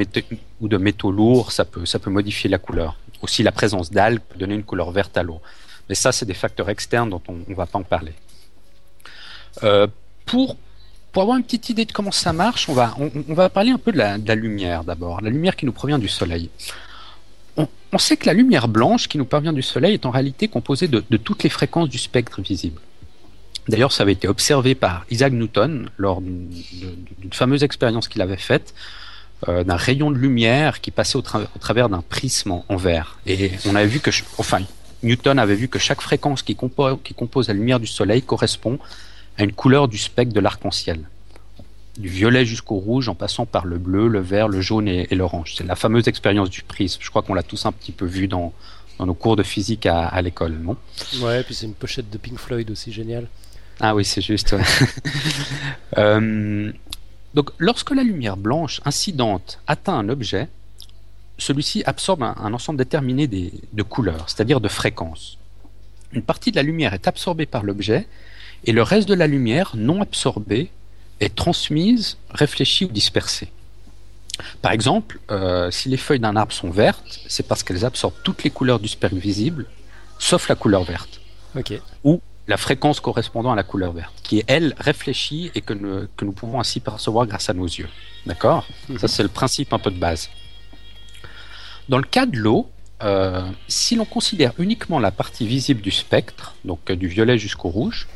ou 0.60 0.68
de 0.68 0.76
métaux 0.76 1.12
lourds, 1.12 1.52
ça 1.52 1.64
peut, 1.64 1.86
ça 1.86 1.98
peut 1.98 2.10
modifier 2.10 2.50
la 2.50 2.58
couleur. 2.58 2.96
Aussi, 3.22 3.42
la 3.42 3.52
présence 3.52 3.90
d'algues 3.90 4.20
peut 4.20 4.38
donner 4.38 4.54
une 4.54 4.64
couleur 4.64 4.90
verte 4.90 5.16
à 5.16 5.22
l'eau. 5.22 5.40
Mais 5.88 5.94
ça, 5.94 6.12
c'est 6.12 6.26
des 6.26 6.34
facteurs 6.34 6.68
externes 6.68 7.10
dont 7.10 7.22
on 7.28 7.38
ne 7.46 7.54
va 7.54 7.66
pas 7.66 7.78
en 7.78 7.82
parler. 7.82 8.12
Euh, 9.62 9.86
pour, 10.24 10.56
avoir 11.14 11.38
une 11.38 11.44
petite 11.44 11.70
idée 11.70 11.86
de 11.86 11.92
comment 11.92 12.10
ça 12.10 12.34
marche, 12.34 12.68
on 12.68 12.74
va, 12.74 13.48
parler 13.48 13.70
un 13.70 13.78
peu 13.78 13.90
de 13.90 13.96
la, 13.96 14.34
lumière 14.34 14.84
d'abord, 14.84 15.22
la 15.22 15.30
lumière 15.30 15.56
qui 15.56 15.64
nous 15.64 15.72
provient 15.72 15.98
du 15.98 16.08
Soleil. 16.08 16.50
On, 17.56 17.98
sait 17.98 18.18
que 18.18 18.26
la 18.26 18.34
lumière 18.34 18.68
blanche 18.68 19.08
qui 19.08 19.16
nous 19.16 19.24
provient 19.24 19.54
du 19.54 19.62
Soleil 19.62 19.94
est 19.94 20.04
en 20.04 20.10
réalité 20.10 20.48
composée 20.48 20.88
de, 20.88 21.16
toutes 21.16 21.42
les 21.42 21.48
fréquences 21.48 21.88
du 21.88 21.96
spectre 21.96 22.42
visible. 22.42 22.82
D'ailleurs, 23.66 23.92
ça 23.92 24.02
avait 24.02 24.12
été 24.12 24.28
observé 24.28 24.74
par 24.74 25.06
Isaac 25.10 25.32
Newton 25.32 25.88
lors 25.96 26.20
d'une 26.20 27.32
fameuse 27.32 27.64
expérience 27.64 28.08
qu'il 28.08 28.20
avait 28.20 28.36
faite 28.36 28.74
euh, 29.48 29.64
d'un 29.64 29.76
rayon 29.76 30.10
de 30.10 30.18
lumière 30.18 30.82
qui 30.82 30.90
passait 30.90 31.16
au 31.16 31.22
travers 31.22 31.88
d'un 31.88 32.02
prisme 32.02 32.52
en, 32.52 32.64
en, 32.68 32.76
verre. 32.76 33.18
Et 33.26 33.52
on 33.64 33.74
avait 33.74 33.86
vu 33.86 34.00
que, 34.00 34.10
enfin, 34.36 34.60
Newton 35.02 35.38
avait 35.38 35.54
vu 35.54 35.68
que 35.68 35.78
chaque 35.78 36.00
fréquence 36.00 36.42
qui, 36.42 36.54
compo 36.56 36.96
qui 36.96 37.14
compose 37.14 37.48
la 37.48 37.54
lumière 37.54 37.80
du 37.80 37.86
Soleil 37.86 38.22
correspond 38.22 38.78
à 39.38 39.44
une 39.44 39.52
couleur 39.52 39.88
du 39.88 39.98
spectre 39.98 40.34
de 40.34 40.40
l'arc-en-ciel. 40.40 41.08
Du 41.98 42.08
violet 42.08 42.44
jusqu'au 42.44 42.76
rouge 42.76 43.08
en 43.08 43.14
passant 43.14 43.46
par 43.46 43.64
le 43.64 43.78
bleu, 43.78 44.08
le 44.08 44.20
vert, 44.20 44.48
le 44.48 44.60
jaune 44.60 44.88
et, 44.88 45.06
et 45.10 45.14
l'orange. 45.14 45.54
C'est 45.56 45.64
la 45.64 45.76
fameuse 45.76 46.08
expérience 46.08 46.50
du 46.50 46.62
prisme. 46.62 47.00
Je 47.02 47.08
crois 47.08 47.22
qu'on 47.22 47.34
l'a 47.34 47.42
tous 47.42 47.64
un 47.66 47.72
petit 47.72 47.92
peu 47.92 48.04
vu 48.04 48.28
dans, 48.28 48.52
dans 48.98 49.06
nos 49.06 49.14
cours 49.14 49.36
de 49.36 49.42
physique 49.42 49.86
à, 49.86 50.06
à 50.06 50.22
l'école, 50.22 50.52
non? 50.52 50.76
Ouais, 51.20 51.40
et 51.40 51.42
puis 51.42 51.54
c'est 51.54 51.66
une 51.66 51.74
pochette 51.74 52.10
de 52.10 52.18
Pink 52.18 52.38
Floyd 52.38 52.70
aussi 52.70 52.92
géniale. 52.92 53.28
Ah 53.80 53.94
oui, 53.94 54.04
c'est 54.04 54.22
juste. 54.22 54.52
Ouais. 54.52 54.62
euh, 55.98 56.72
donc, 57.34 57.50
lorsque 57.58 57.90
la 57.90 58.02
lumière 58.02 58.36
blanche 58.36 58.80
incidente 58.84 59.60
atteint 59.66 59.94
un 59.94 60.08
objet, 60.08 60.48
celui-ci 61.38 61.82
absorbe 61.86 62.22
un, 62.22 62.34
un, 62.38 62.52
ensemble 62.54 62.78
déterminé 62.78 63.26
des, 63.26 63.52
de 63.72 63.82
couleurs, 63.82 64.24
c'est-à-dire 64.28 64.60
de 64.60 64.68
fréquences. 64.68 65.38
Une 66.12 66.22
partie 66.22 66.50
de 66.50 66.56
la 66.56 66.62
lumière 66.62 66.94
est 66.94 67.08
absorbée 67.08 67.46
par 67.46 67.62
l'objet 67.62 68.06
et 68.64 68.72
le 68.72 68.82
reste 68.82 69.08
de 69.08 69.14
la 69.14 69.26
lumière 69.26 69.72
non 69.74 70.00
absorbée 70.00 70.70
est 71.20 71.34
transmise, 71.34 72.16
réfléchie 72.30 72.84
ou 72.84 72.88
dispersée. 72.88 73.50
Par 74.60 74.72
exemple, 74.72 75.18
euh, 75.30 75.70
si 75.70 75.88
les 75.88 75.96
feuilles 75.96 76.20
d'un 76.20 76.36
arbre 76.36 76.52
sont 76.52 76.70
vertes, 76.70 77.20
c'est 77.26 77.46
parce 77.46 77.62
qu'elles 77.62 77.84
absorbent 77.84 78.16
toutes 78.22 78.44
les 78.44 78.50
couleurs 78.50 78.80
du 78.80 78.88
spectre 78.88 79.16
visible, 79.16 79.66
sauf 80.18 80.48
la 80.48 80.54
couleur 80.54 80.84
verte. 80.84 81.20
Okay. 81.54 81.80
Ou 82.04 82.20
la 82.46 82.58
fréquence 82.58 83.00
correspondant 83.00 83.52
à 83.52 83.56
la 83.56 83.62
couleur 83.62 83.92
verte, 83.92 84.12
qui 84.22 84.38
est 84.38 84.44
elle 84.46 84.74
réfléchie 84.78 85.50
et 85.54 85.62
que, 85.62 85.72
ne, 85.72 86.06
que 86.16 86.24
nous 86.24 86.32
pouvons 86.32 86.60
ainsi 86.60 86.80
percevoir 86.80 87.26
grâce 87.26 87.48
à 87.48 87.54
nos 87.54 87.66
yeux. 87.66 87.88
D'accord? 88.26 88.66
-hmm. 88.88 88.98
Ça, 88.98 89.08
c'est 89.08 89.22
le 89.22 89.30
principe 89.40 89.72
un 89.72 89.78
peu 89.78 89.90
de 89.90 89.98
base. 89.98 90.28
Dans 91.88 91.98
le 91.98 92.04
cas 92.04 92.26
de 92.26 92.36
l'eau, 92.36 92.68
euh, 93.02 93.48
si 93.68 93.94
l'on 93.94 94.04
considère 94.04 94.52
uniquement 94.58 94.98
la 94.98 95.10
partie 95.10 95.46
visible 95.46 95.80
du 95.82 95.90
spectre, 95.90 96.54
donc 96.64 96.90
euh, 96.90 96.96
du 96.96 97.06
violet 97.06 97.38
jusqu'au 97.38 97.68
rouge, 97.68 98.08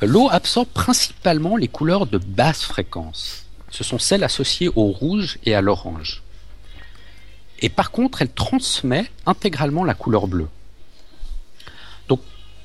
l'eau 0.00 0.28
absorbe 0.30 0.68
principalement 0.68 1.56
les 1.56 1.68
couleurs 1.68 2.06
de 2.06 2.18
basse 2.18 2.62
fréquence. 2.62 3.44
Ce 3.70 3.84
sont 3.84 3.98
celles 3.98 4.24
associées 4.24 4.70
au 4.74 4.86
rouge 4.86 5.38
et 5.44 5.54
à 5.54 5.60
l'orange. 5.60 6.22
Et 7.60 7.68
par 7.68 7.90
contre, 7.90 8.22
elle 8.22 8.32
transmet 8.32 9.10
intégralement 9.26 9.84
la 9.84 9.94
couleur 9.94 10.26
bleue. 10.26 10.48
Donc, 12.08 12.20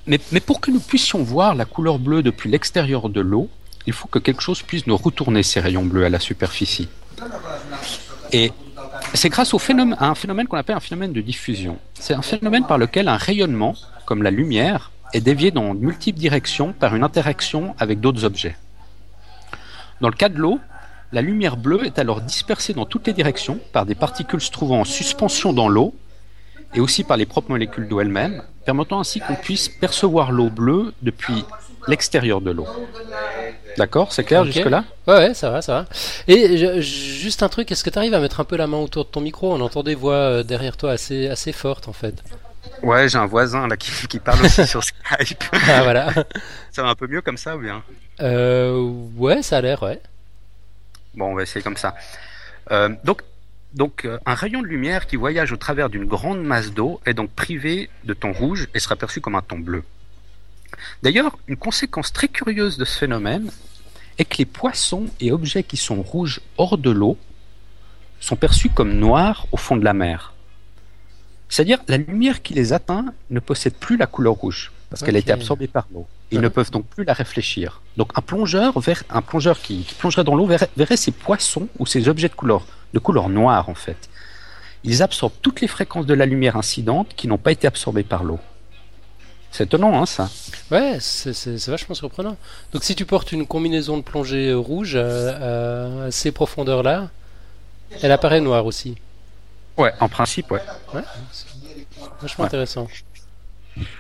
mais, 0.08 0.20
mais 0.32 0.40
pour 0.40 0.62
que 0.62 0.72
nous 0.72 0.80
puissions 0.80 1.22
voir 1.22 1.54
la 1.54 1.66
couleur 1.66 2.00
bleue 2.00 2.24
depuis 2.24 2.50
l'extérieur 2.50 3.10
de 3.10 3.20
l'eau, 3.20 3.50
il 3.88 3.94
faut 3.94 4.08
que 4.08 4.20
quelque 4.20 4.42
chose 4.42 4.62
puisse 4.62 4.88
nous 4.88 4.98
retourner 4.98 5.44
ces 5.44 5.60
rayons 5.60 5.86
bleus 5.86 6.06
à 6.06 6.10
la 6.10 6.20
superficie. 6.20 6.88
Et 8.32 8.52
c'est 9.14 9.30
grâce 9.30 9.54
à 9.54 10.08
un 10.08 10.16
phénomène 10.16 10.48
qu'on 10.48 10.58
appelle 10.58 10.76
un 10.76 10.82
phénomène 10.82 11.14
de 11.14 11.22
diffusion. 11.22 11.78
C'est 11.94 12.14
un 12.14 12.22
phénomène 12.22 12.66
par 12.66 12.78
lequel 12.78 13.08
un 13.08 13.18
rayonnement, 13.18 13.76
comme 14.06 14.24
la 14.24 14.32
lumière, 14.32 14.92
est 15.14 15.22
dévié 15.22 15.52
dans 15.52 15.74
de 15.74 15.80
multiples 15.80 16.20
directions 16.20 16.74
par 16.74 16.96
une 16.96 17.04
interaction 17.04 17.76
avec 17.80 18.00
d'autres 18.00 18.26
objets. 18.26 18.56
Dans 20.02 20.10
le 20.10 20.16
cas 20.16 20.30
de 20.30 20.38
l'eau, 20.38 20.60
la 21.12 21.22
lumière 21.22 21.56
bleue 21.56 21.86
est 21.86 22.00
alors 22.00 22.22
dispersée 22.22 22.74
dans 22.74 22.86
toutes 22.86 23.08
les 23.08 23.14
directions 23.14 23.60
par 23.72 23.86
des 23.86 23.96
particules 23.96 24.42
se 24.42 24.52
trouvant 24.52 24.82
en 24.82 24.86
suspension 24.86 25.54
dans 25.54 25.70
l'eau 25.70 25.96
et 26.74 26.82
aussi 26.82 27.04
par 27.04 27.16
les 27.16 27.26
propres 27.26 27.52
molécules 27.52 27.88
d'eau 27.88 28.02
elles-mêmes, 28.02 28.44
permettant 28.66 29.00
ainsi 29.00 29.22
qu'on 29.22 29.36
puisse 29.36 29.70
percevoir 29.70 30.32
l'eau 30.32 30.50
bleue 30.50 30.94
depuis 31.02 31.46
l'extérieur 31.88 32.42
de 32.42 32.52
l'eau. 32.52 32.68
D'accord, 33.78 34.14
c'est 34.14 34.24
clair 34.24 34.46
jusque-là 34.46 34.86
ouais, 35.08 35.14
ouais, 35.16 35.34
ça 35.34 35.50
va, 35.50 35.62
ça 35.62 35.74
va. 35.74 35.86
Et 36.28 36.82
juste 36.82 37.44
un 37.44 37.50
truc, 37.50 37.72
est-ce 37.72 37.84
que 37.84 37.90
tu 37.90 37.98
arrives 37.98 38.14
à 38.14 38.20
mettre 38.20 38.40
un 38.40 38.46
peu 38.46 38.56
la 38.56 38.68
main 38.68 38.78
autour 38.78 39.06
de 39.06 39.10
ton 39.10 39.22
micro? 39.22 39.54
On 39.54 39.60
entend 39.62 39.84
des 39.84 39.96
voix 39.96 40.14
euh, 40.14 40.44
derrière 40.44 40.78
toi 40.78 40.92
assez, 40.92 41.28
assez 41.28 41.52
fortes 41.52 41.88
en 41.88 41.94
fait. 41.94 42.24
Ouais, 42.82 43.10
j'ai 43.10 43.18
un 43.18 43.26
voisin 43.26 43.68
là 43.68 43.78
qui, 43.78 43.92
qui 44.08 44.20
parle 44.20 44.46
aussi 44.46 44.66
sur 44.68 44.84
Skype. 44.84 45.44
Ah 45.68 45.84
voilà. 45.84 46.12
ça 46.72 46.84
va 46.84 46.90
un 46.90 46.96
peu 46.96 47.08
mieux 47.08 47.22
comme 47.22 47.38
ça 47.38 47.56
ou 47.58 47.60
bien? 47.60 47.84
Euh, 48.22 48.74
Ouais, 49.18 49.42
ça 49.42 49.58
a 49.58 49.62
l'air, 49.62 49.84
ouais. 49.84 50.02
Bon, 51.16 51.32
on 51.32 51.36
va 51.36 51.44
essayer 51.44 51.62
comme 51.62 51.78
ça. 51.78 51.96
Euh, 52.72 52.90
donc, 53.04 53.22
donc 53.74 54.06
euh, 54.06 54.18
un 54.26 54.34
rayon 54.34 54.62
de 54.62 54.68
lumière 54.68 55.08
qui 55.08 55.16
voyage 55.16 55.52
au 55.52 55.58
travers 55.58 55.90
d'une 55.90 56.06
grande 56.06 56.44
masse 56.44 56.72
d'eau 56.72 57.00
est 57.06 57.14
donc 57.14 57.30
privé 57.32 57.90
de 58.04 58.14
ton 58.14 58.32
rouge 58.32 58.68
et 58.74 58.80
sera 58.80 58.96
perçu 58.96 59.22
comme 59.22 59.36
un 59.36 59.42
ton 59.42 59.60
bleu. 59.60 59.84
D'ailleurs, 61.04 61.38
une 61.48 61.58
conséquence 61.58 62.12
très 62.14 62.28
curieuse 62.28 62.78
de 62.78 62.86
ce 62.86 62.98
phénomène 62.98 63.52
est 64.18 64.26
que 64.26 64.38
les 64.38 64.46
poissons 64.46 65.08
et 65.20 65.32
objets 65.32 65.64
qui 65.64 65.78
sont 65.78 66.02
rouges 66.02 66.42
hors 66.58 66.78
de 66.78 66.90
l'eau 66.90 67.18
sont 68.20 68.36
perçus 68.36 68.70
comme 68.70 68.94
noirs 68.94 69.48
au 69.52 69.58
fond 69.58 69.78
de 69.78 69.84
la 69.84 69.94
mer. 69.94 70.34
C'est-à-dire 71.50 71.80
la 71.88 71.98
lumière 71.98 72.42
qui 72.42 72.54
les 72.54 72.74
atteint 72.74 73.14
ne 73.30 73.40
possède 73.40 73.76
plus 73.76 73.98
la 73.98 74.08
couleur 74.08 74.34
rouge 74.34 74.72
parce 74.90 75.04
qu'elle 75.04 75.16
a 75.16 75.20
été 75.20 75.32
absorbée 75.32 75.68
par 75.68 75.88
l'eau. 75.94 76.08
Ils 76.32 76.42
ne 76.42 76.48
peuvent 76.48 76.72
donc 76.72 76.88
plus 76.88 77.04
la 77.04 77.14
réfléchir. 77.14 77.82
Donc 77.98 78.12
un 78.16 78.22
plongeur, 78.22 78.74
un 79.10 79.22
plongeur 79.22 79.62
qui, 79.62 79.86
plongerait 80.00 80.24
dans 80.24 80.36
l'eau 80.36 80.48
verrait, 80.48 80.98
ces 80.98 81.12
poissons 81.12 81.68
ou 81.80 81.86
ces 81.86 82.08
objets 82.08 82.30
de 82.30 82.34
couleur, 82.34 82.66
de 82.94 83.00
couleur 83.00 83.30
noire 83.30 83.70
en 83.70 83.76
fait. 83.76 84.10
Ils 84.84 85.04
absorbent 85.04 85.36
toutes 85.42 85.62
les 85.62 85.68
fréquences 85.68 86.06
de 86.06 86.14
la 86.14 86.26
lumière 86.26 86.56
incidente 86.56 87.14
qui 87.16 87.28
n'ont 87.28 87.38
pas 87.38 87.52
été 87.52 87.68
absorbées 87.68 88.04
par 88.04 88.24
l'eau. 88.24 88.40
C'est 89.56 89.64
étonnant, 89.64 90.02
hein, 90.02 90.06
ça 90.06 90.30
Ouais, 90.70 90.98
c'est 91.00 91.68
vachement 91.68 91.96
surprenant. 91.96 92.36
Donc, 92.74 92.84
si 92.84 92.94
tu 92.94 93.06
portes 93.06 93.32
une 93.32 93.48
combinaison 93.48 93.96
de 93.96 94.02
plongée 94.02 94.52
rouge 94.52 94.98
à, 94.98 96.12
ces 96.12 96.34
profondeurs-là, 96.34 97.10
elle 98.02 98.12
apparaît 98.12 98.42
noire 98.42 98.66
aussi. 98.66 98.98
Ouais, 99.78 99.94
en 100.02 100.10
principe, 100.10 100.52
ouais. 100.52 100.62
Ouais, 100.94 101.04
vachement 102.22 102.44
intéressant. 102.44 102.90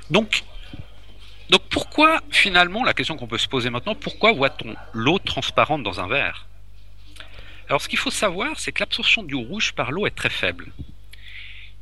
Donc, 0.10 0.44
donc, 1.50 1.62
pourquoi, 1.70 2.20
finalement, 2.32 2.84
la 2.84 2.94
question 2.94 3.16
qu'on 3.16 3.28
peut 3.28 3.38
se 3.38 3.48
poser 3.48 3.70
maintenant, 3.70 3.96
pourquoi 3.96 4.34
voit-on 4.34 4.76
l'eau 4.92 5.20
transparente 5.20 5.84
dans 5.84 6.02
un 6.02 6.10
verre? 6.10 6.48
Alors, 7.70 7.82
ce 7.82 7.88
qu'il 7.88 8.00
faut 8.00 8.12
savoir, 8.12 8.60
c'est 8.60 8.74
que 8.74 8.82
l'absorption 8.82 9.24
du 9.24 9.36
rouge 9.36 9.72
par 9.72 9.94
l'eau 9.94 10.06
est 10.06 10.16
très 10.16 10.30
faible. 10.30 10.74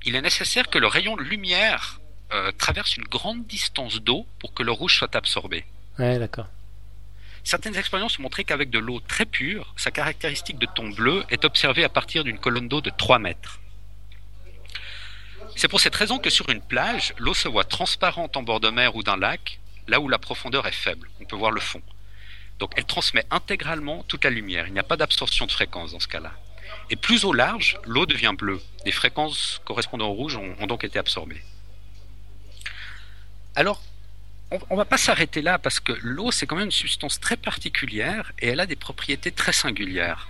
Il 0.05 0.15
est 0.15 0.21
nécessaire 0.21 0.69
que 0.69 0.77
le 0.77 0.85
rayon 0.85 1.15
de 1.17 1.23
lumière 1.23 1.99
euh, 2.33 2.51
traverse 2.57 2.97
une 2.97 3.03
grande 3.03 3.45
distance 3.45 4.01
d'eau 4.01 4.25
pour 4.39 4.53
que 4.53 4.63
le 4.63 4.71
rouge 4.71 4.97
soit 4.97 5.15
absorbé. 5.15 5.65
Ouais, 5.99 6.17
d'accord. 6.17 6.47
Certaines 7.43 7.75
expériences 7.75 8.17
ont 8.17 8.23
montré 8.23 8.43
qu'avec 8.43 8.69
de 8.69 8.79
l'eau 8.79 9.01
très 9.01 9.25
pure, 9.25 9.73
sa 9.75 9.91
caractéristique 9.91 10.57
de 10.57 10.65
ton 10.65 10.89
bleu 10.89 11.25
est 11.29 11.45
observée 11.45 11.83
à 11.83 11.89
partir 11.89 12.23
d'une 12.23 12.39
colonne 12.39 12.67
d'eau 12.67 12.81
de 12.81 12.89
3 12.89 13.19
mètres. 13.19 13.59
C'est 15.55 15.67
pour 15.67 15.79
cette 15.79 15.95
raison 15.95 16.17
que 16.17 16.29
sur 16.29 16.49
une 16.49 16.61
plage, 16.61 17.13
l'eau 17.19 17.33
se 17.33 17.47
voit 17.47 17.65
transparente 17.65 18.37
en 18.37 18.43
bord 18.43 18.59
de 18.59 18.69
mer 18.69 18.95
ou 18.95 19.03
d'un 19.03 19.17
lac, 19.17 19.59
là 19.87 19.99
où 19.99 20.07
la 20.07 20.17
profondeur 20.17 20.65
est 20.65 20.71
faible. 20.71 21.09
On 21.21 21.25
peut 21.25 21.35
voir 21.35 21.51
le 21.51 21.61
fond. 21.61 21.81
Donc 22.59 22.71
elle 22.77 22.85
transmet 22.85 23.25
intégralement 23.29 24.03
toute 24.07 24.23
la 24.23 24.29
lumière. 24.29 24.65
Il 24.67 24.73
n'y 24.73 24.79
a 24.79 24.83
pas 24.83 24.97
d'absorption 24.97 25.45
de 25.45 25.51
fréquence 25.51 25.91
dans 25.91 25.99
ce 25.99 26.07
cas-là. 26.07 26.31
Et 26.89 26.95
plus 26.95 27.25
au 27.25 27.33
large, 27.33 27.77
l'eau 27.85 28.05
devient 28.05 28.33
bleue. 28.35 28.61
Les 28.85 28.91
fréquences 28.91 29.61
correspondant 29.65 30.07
au 30.07 30.13
rouge 30.13 30.37
ont 30.37 30.65
donc 30.65 30.83
été 30.83 30.97
absorbées. 30.97 31.43
Alors, 33.55 33.81
on 34.69 34.73
ne 34.73 34.77
va 34.77 34.85
pas 34.85 34.97
s'arrêter 34.97 35.41
là 35.41 35.57
parce 35.57 35.79
que 35.79 35.93
l'eau, 36.01 36.31
c'est 36.31 36.45
quand 36.45 36.55
même 36.55 36.65
une 36.65 36.71
substance 36.71 37.19
très 37.19 37.37
particulière 37.37 38.31
et 38.39 38.49
elle 38.49 38.59
a 38.59 38.65
des 38.65 38.75
propriétés 38.75 39.31
très 39.31 39.53
singulières. 39.53 40.27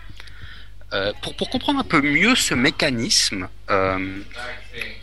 Euh, 0.93 1.11
pour, 1.21 1.49
comprendre 1.49 1.79
un 1.79 1.83
peu 1.83 2.01
mieux 2.01 2.35
ce 2.35 2.53
mécanisme, 2.53 3.49
euh, 3.71 4.21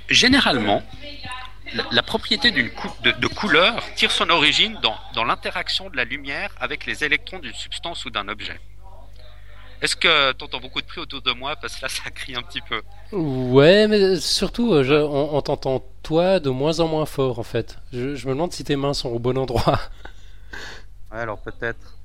généralement, 0.08 0.84
la, 1.90 2.02
propriété 2.02 2.52
de, 2.52 3.26
couleur 3.26 3.82
tire 3.96 4.12
son 4.12 4.30
origine 4.30 4.78
dans 5.14 5.24
l'interaction 5.24 5.90
de 5.90 5.96
la 5.96 6.04
lumière 6.04 6.50
avec 6.60 6.86
les 6.86 7.02
électrons 7.02 7.40
d'une 7.40 7.54
substance 7.54 8.04
ou 8.04 8.10
d'un 8.10 8.28
objet. 8.28 8.60
Est-ce 9.82 9.96
que 9.96 10.32
tu 10.32 10.44
entends 10.44 10.60
beaucoup 10.60 10.80
de 10.80 10.86
prix 10.86 11.00
autour 11.00 11.22
de 11.22 11.32
moi? 11.32 11.56
Parce 11.56 11.76
que 11.76 11.82
là, 11.82 11.88
ça 11.88 12.10
crie 12.10 12.36
un 12.36 12.42
petit 12.42 12.60
peu. 12.60 12.82
Ouais, 13.12 13.88
mais 13.88 14.16
surtout, 14.16 14.74
euh, 14.74 14.84
je, 14.84 14.94
on, 14.94 15.40
t'entend 15.40 15.82
toi 16.02 16.38
de 16.38 16.50
moins 16.50 16.80
en 16.80 16.88
moins 16.88 17.06
fort, 17.06 17.38
en 17.38 17.42
fait. 17.42 17.78
Je, 17.92 18.26
me 18.26 18.32
demande 18.32 18.52
si 18.52 18.62
tes 18.62 18.76
mains 18.76 18.92
sont 18.92 19.08
au 19.08 19.18
bon 19.18 19.38
endroit. 19.38 19.80
Ouais, 21.10 21.18
alors 21.18 21.38
peut-être. 21.38 21.98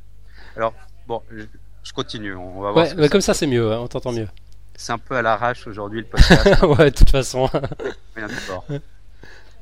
Alors, 0.55 0.73
bon, 1.05 1.21
je, 1.31 1.93
continue. 1.93 2.33
On 2.35 2.61
va 2.61 2.71
voir. 2.71 2.85
Ouais, 2.85 2.93
mais 2.95 3.09
comme 3.09 3.21
ça, 3.21 3.33
c'est 3.33 3.47
mieux. 3.47 3.71
Hein, 3.71 3.79
on 3.79 3.87
t'entend 3.87 4.13
mieux. 4.13 4.29
C'est 4.75 4.93
un 4.93 4.97
peu 4.97 5.15
à 5.15 5.21
l'arrache 5.21 5.67
aujourd'hui 5.67 5.99
le 5.99 6.07
podcast. 6.07 6.61
ouais, 6.63 6.91
de 6.91 6.95
toute 6.95 7.09
façon. 7.09 7.49
Rien 8.15 8.27
de 8.27 8.81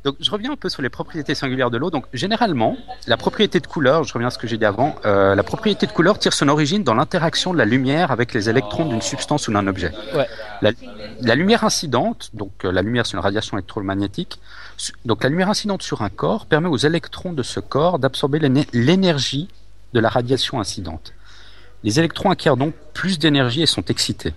donc, 0.04 0.18
je 0.20 0.30
reviens 0.32 0.52
un 0.52 0.56
peu 0.58 0.68
sur 0.68 0.82
les 0.82 0.90
propriétés 0.90 1.34
singulières 1.34 1.72
de 1.72 1.78
l'eau. 1.78 1.90
Donc, 1.90 2.06
généralement, 2.12 2.76
la 3.08 3.16
propriété 3.16 3.62
de 3.62 3.68
couleur, 3.68 4.04
je 4.04 4.14
reviens 4.14 4.28
à 4.28 4.32
ce 4.32 4.38
que 4.38 4.48
j'ai 4.48 4.58
dit 4.58 4.66
avant, 4.66 4.96
euh, 5.06 5.34
la 5.34 5.44
propriété 5.44 5.88
de 5.88 5.94
couleur 5.94 6.20
tire 6.20 6.34
son 6.34 6.50
origine 6.50 6.84
dans 6.84 6.94
l'interaction 6.94 7.54
de 7.54 7.58
la 7.58 7.64
lumière 7.64 8.12
avec 8.12 8.34
les 8.34 8.50
électrons 8.50 8.86
d'une 8.86 9.02
substance 9.02 9.48
ou 9.48 9.54
d'un 9.54 9.66
objet. 9.66 9.92
Ouais. 10.14 10.28
La, 11.22 11.36
lumière 11.36 11.64
incidente, 11.64 12.32
donc 12.34 12.66
euh, 12.66 12.72
la 12.72 12.82
lumière 12.82 13.06
c'est 13.06 13.14
une 13.14 13.20
radiation 13.20 13.58
électromagnétique, 13.58 14.40
donc 15.06 15.24
la 15.24 15.30
lumière 15.30 15.50
incidente 15.50 15.84
sur 15.84 16.02
un 16.02 16.10
corps 16.10 16.48
permet 16.48 16.68
aux 16.68 16.78
électrons 16.78 17.32
de 17.32 17.44
ce 17.44 17.62
corps 17.62 17.98
d'absorber 17.98 18.40
l'énergie 18.74 19.48
de 19.94 20.00
la 20.00 20.10
radiation 20.10 20.60
incidente. 20.60 21.14
Les 21.84 22.00
électrons 22.00 22.30
acquièrent 22.30 22.58
donc 22.58 22.74
plus 22.94 23.20
d'énergie 23.20 23.62
et 23.62 23.68
sont 23.68 23.84
excités. 23.84 24.34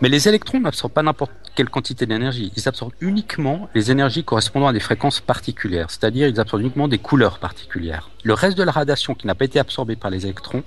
Mais 0.00 0.08
les 0.08 0.28
électrons 0.28 0.60
n'absorbent 0.60 0.92
pas 0.92 1.02
n'importe 1.02 1.32
quelle 1.54 1.68
quantité 1.68 2.06
d'énergie. 2.06 2.52
Ils 2.56 2.68
absorbent 2.68 2.94
uniquement 3.00 3.68
les 3.74 3.90
énergies 3.90 4.24
correspondant 4.24 4.68
à 4.68 4.72
des 4.72 4.80
fréquences 4.80 5.20
particulières, 5.20 5.90
c'est-à-dire 5.90 6.28
ils 6.28 6.40
absorbent 6.40 6.62
uniquement 6.62 6.88
des 6.88 6.98
couleurs 6.98 7.38
particulières. 7.38 8.10
Le 8.22 8.34
reste 8.34 8.58
de 8.58 8.62
la 8.62 8.72
radiation 8.72 9.14
qui 9.14 9.26
n'a 9.26 9.34
pas 9.34 9.44
été 9.44 9.58
absorbée 9.58 9.96
par 9.96 10.10
les 10.10 10.24
électrons 10.24 10.62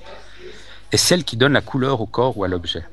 est 0.92 0.98
celle 0.98 1.24
qui 1.24 1.38
donne 1.38 1.54
la 1.54 1.62
couleur 1.62 2.02
au 2.02 2.06
corps 2.06 2.38
ou 2.38 2.44
à 2.44 2.48
l'objet. 2.48 2.84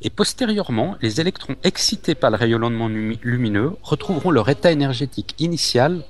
Et 0.00 0.10
postérieurement, 0.10 0.96
les 1.02 1.20
électrons 1.20 1.56
excités 1.64 2.14
par 2.14 2.30
le 2.30 2.36
rayonnement 2.36 2.88
lumineux 2.88 3.72
retrouveront 3.82 4.30
leur 4.30 4.48
état 4.48 4.70
énergétique 4.70 5.34
initial 5.38 6.04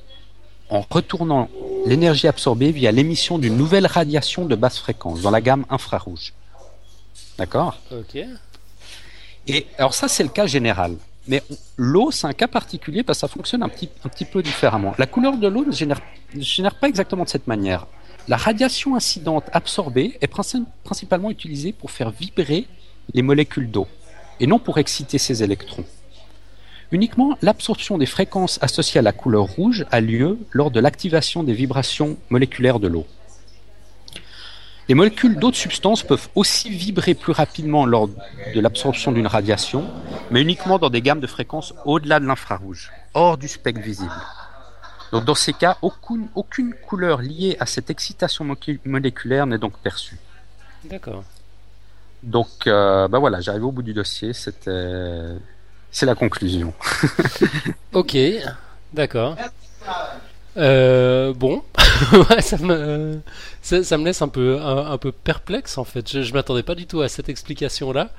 en 0.69 0.85
retournant 0.91 1.49
l'énergie 1.87 2.29
absorbée 2.29 2.73
via 2.73 2.93
l'émission 2.93 3.39
d'une 3.39 3.57
nouvelle 3.57 3.87
radiation 3.87 4.45
de 4.45 4.55
basse 4.55 4.79
fréquence 4.79 5.23
dans 5.23 5.31
la 5.31 5.41
gamme 5.41 5.65
infrarouge. 5.71 6.35
D'accord? 7.39 7.79
Et 9.49 9.67
alors 9.79 9.95
ça, 9.95 10.09
c'est 10.09 10.23
le 10.23 10.29
cas 10.29 10.47
général. 10.47 10.97
Mais 11.27 11.43
l'eau, 11.77 12.11
c'est 12.11 12.27
un 12.27 12.33
cas 12.33 12.49
particulier 12.49 13.03
parce 13.03 13.19
que 13.19 13.21
ça 13.21 13.29
fonctionne 13.29 13.63
un 13.63 13.69
petit, 13.69 14.25
peu 14.25 14.43
différemment. 14.43 14.95
La 14.99 15.07
couleur 15.07 15.37
de 15.37 15.47
l'eau 15.47 15.65
ne 15.65 15.73
génère, 15.73 16.01
génère 16.37 16.75
pas 16.75 16.89
exactement 16.89 17.25
de 17.25 17.29
cette 17.29 17.47
manière. 17.47 17.87
La 18.29 18.37
radiation 18.37 18.95
incidente 18.95 19.45
absorbée 19.53 20.19
est 20.21 20.27
principalement 20.27 21.31
utilisée 21.31 21.73
pour 21.73 21.91
faire 21.91 22.11
vibrer 22.11 22.67
les 23.15 23.23
molécules 23.23 23.71
d'eau 23.71 23.87
et 24.41 24.47
non 24.47 24.59
pour 24.59 24.79
exciter 24.79 25.19
ces 25.19 25.43
électrons. 25.43 25.85
Uniquement 26.91 27.37
l'absorption 27.43 27.99
des 27.99 28.07
fréquences 28.07 28.59
associées 28.63 28.99
à 28.99 29.03
la 29.03 29.13
couleur 29.13 29.45
rouge 29.45 29.85
a 29.91 30.01
lieu 30.01 30.39
lors 30.53 30.71
de 30.71 30.81
l'activation 30.81 31.43
des 31.43 31.53
vibrations 31.53 32.17
moléculaires 32.31 32.81
de 32.81 32.89
l'eau. 32.89 33.07
Les 34.89 34.95
molécules 34.95 35.39
d'autres 35.39 35.57
substances 35.57 36.03
peuvent 36.03 36.29
aussi 36.35 36.71
vibrer 36.71 37.15
plus 37.15 37.33
rapidement 37.33 37.85
lors 37.85 38.09
de 38.09 38.61
l'absorption 38.61 39.13
d'une 39.13 39.27
radiation, 39.27 39.85
mais 40.31 40.41
uniquement 40.41 40.79
dans 40.79 40.89
des 40.89 41.03
gammes 41.03 41.21
de 41.21 41.27
fréquences 41.27 41.75
au-delà 41.85 42.21
de 42.21 42.27
l'infrarouge, 42.27 42.91
hors 43.13 43.37
du 43.37 43.49
spectre 43.49 43.83
visible. 43.83 44.11
Donc 45.13 45.25
dans 45.27 45.35
ces 45.35 45.53
cas, 45.53 45.77
aucune, 45.83 46.29
aucune 46.35 46.75
couleur 46.75 47.21
liée 47.21 47.57
à 47.61 47.67
cette 47.67 47.91
excitation 47.91 48.47
moléculaire 48.87 49.47
n'est 49.47 49.59
donc 49.59 49.77
perçue. 49.79 50.19
D'accord. 50.85 51.23
Donc, 52.23 52.67
euh, 52.67 53.09
bah 53.09 53.19
voilà, 53.19 53.41
j'arrive 53.41 53.65
au 53.67 53.73
bout 53.73 53.83
du 53.83 53.93
dossier. 53.93 54.33
C'était, 54.33 55.37
c'est 55.91 56.07
la 56.07 56.15
conclusion. 56.15 56.73
ok, 57.93 58.17
d'accord. 58.93 59.37
Euh, 60.59 61.33
bon, 61.35 61.63
ça, 62.41 62.59
me, 62.59 63.21
ça, 63.63 63.99
me 63.99 64.05
laisse 64.05 64.23
un 64.23 64.29
peu, 64.29 64.61
un, 64.61 64.99
peu 64.99 65.13
perplexe 65.13 65.79
en 65.79 65.85
fait. 65.85 66.11
Je, 66.11 66.23
je 66.23 66.33
m'attendais 66.33 66.63
pas 66.63 66.75
du 66.75 66.87
tout 66.87 67.01
à 67.01 67.09
cette 67.09 67.29
explication-là. 67.29 68.11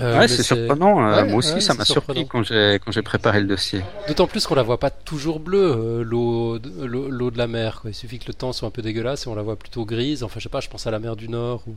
Euh, 0.00 0.18
ouais, 0.18 0.28
c'est 0.28 0.42
surprenant. 0.42 1.06
Euh, 1.06 1.24
moi 1.26 1.36
aussi, 1.36 1.60
ça 1.60 1.74
m'a 1.74 1.84
surpris 1.84 2.26
quand 2.26 2.42
j'ai 2.42 2.78
quand 2.82 2.92
j'ai 2.92 3.02
préparé 3.02 3.40
le 3.40 3.46
dossier. 3.46 3.82
D'autant 4.08 4.26
plus 4.26 4.46
qu'on 4.46 4.54
la 4.54 4.62
voit 4.62 4.80
pas 4.80 4.90
toujours 4.90 5.38
bleue, 5.38 6.02
l'eau 6.02 6.58
l'eau 6.58 7.30
de 7.30 7.38
la 7.38 7.46
mer. 7.46 7.80
Quoi. 7.80 7.90
Il 7.90 7.94
suffit 7.94 8.18
que 8.18 8.26
le 8.26 8.34
temps 8.34 8.52
soit 8.52 8.68
un 8.68 8.70
peu 8.70 8.82
dégueulasse 8.82 9.26
et 9.26 9.28
on 9.28 9.34
la 9.34 9.42
voit 9.42 9.56
plutôt 9.56 9.84
grise. 9.84 10.22
Enfin, 10.22 10.38
je 10.38 10.44
sais 10.44 10.48
pas, 10.48 10.60
je 10.60 10.68
pense 10.68 10.86
à 10.86 10.90
la 10.90 10.98
mer 10.98 11.16
du 11.16 11.28
Nord. 11.28 11.62
Ou... 11.66 11.76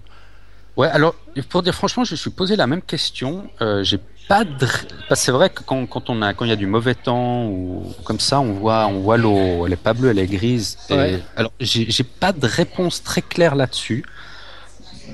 Ouais, 0.77 0.87
alors 0.87 1.15
pour 1.49 1.63
dire 1.63 1.73
franchement, 1.73 2.03
je 2.03 2.11
me 2.13 2.17
suis 2.17 2.29
posé 2.29 2.55
la 2.55 2.67
même 2.67 2.81
question. 2.81 3.49
Euh, 3.61 3.83
j'ai 3.83 3.99
pas 4.27 4.43
de... 4.43 4.67
c'est 5.13 5.31
vrai 5.31 5.49
que 5.49 5.61
quand, 5.63 5.85
quand 5.85 6.09
on 6.09 6.21
a 6.21 6.33
quand 6.33 6.45
il 6.45 6.49
y 6.49 6.53
a 6.53 6.57
du 6.57 6.67
mauvais 6.67 6.95
temps 6.95 7.45
ou 7.45 7.93
comme 8.03 8.19
ça, 8.19 8.39
on 8.39 8.53
voit 8.53 8.87
on 8.87 8.99
voit 8.99 9.17
l'eau, 9.17 9.65
elle 9.65 9.73
est 9.73 9.77
pas 9.77 9.93
bleue, 9.93 10.09
elle 10.09 10.19
est 10.19 10.27
grise. 10.27 10.77
Et... 10.89 11.17
Alors 11.35 11.51
j'ai 11.59 12.03
pas 12.03 12.31
de 12.31 12.47
réponse 12.47 13.03
très 13.03 13.21
claire 13.21 13.55
là-dessus. 13.55 14.03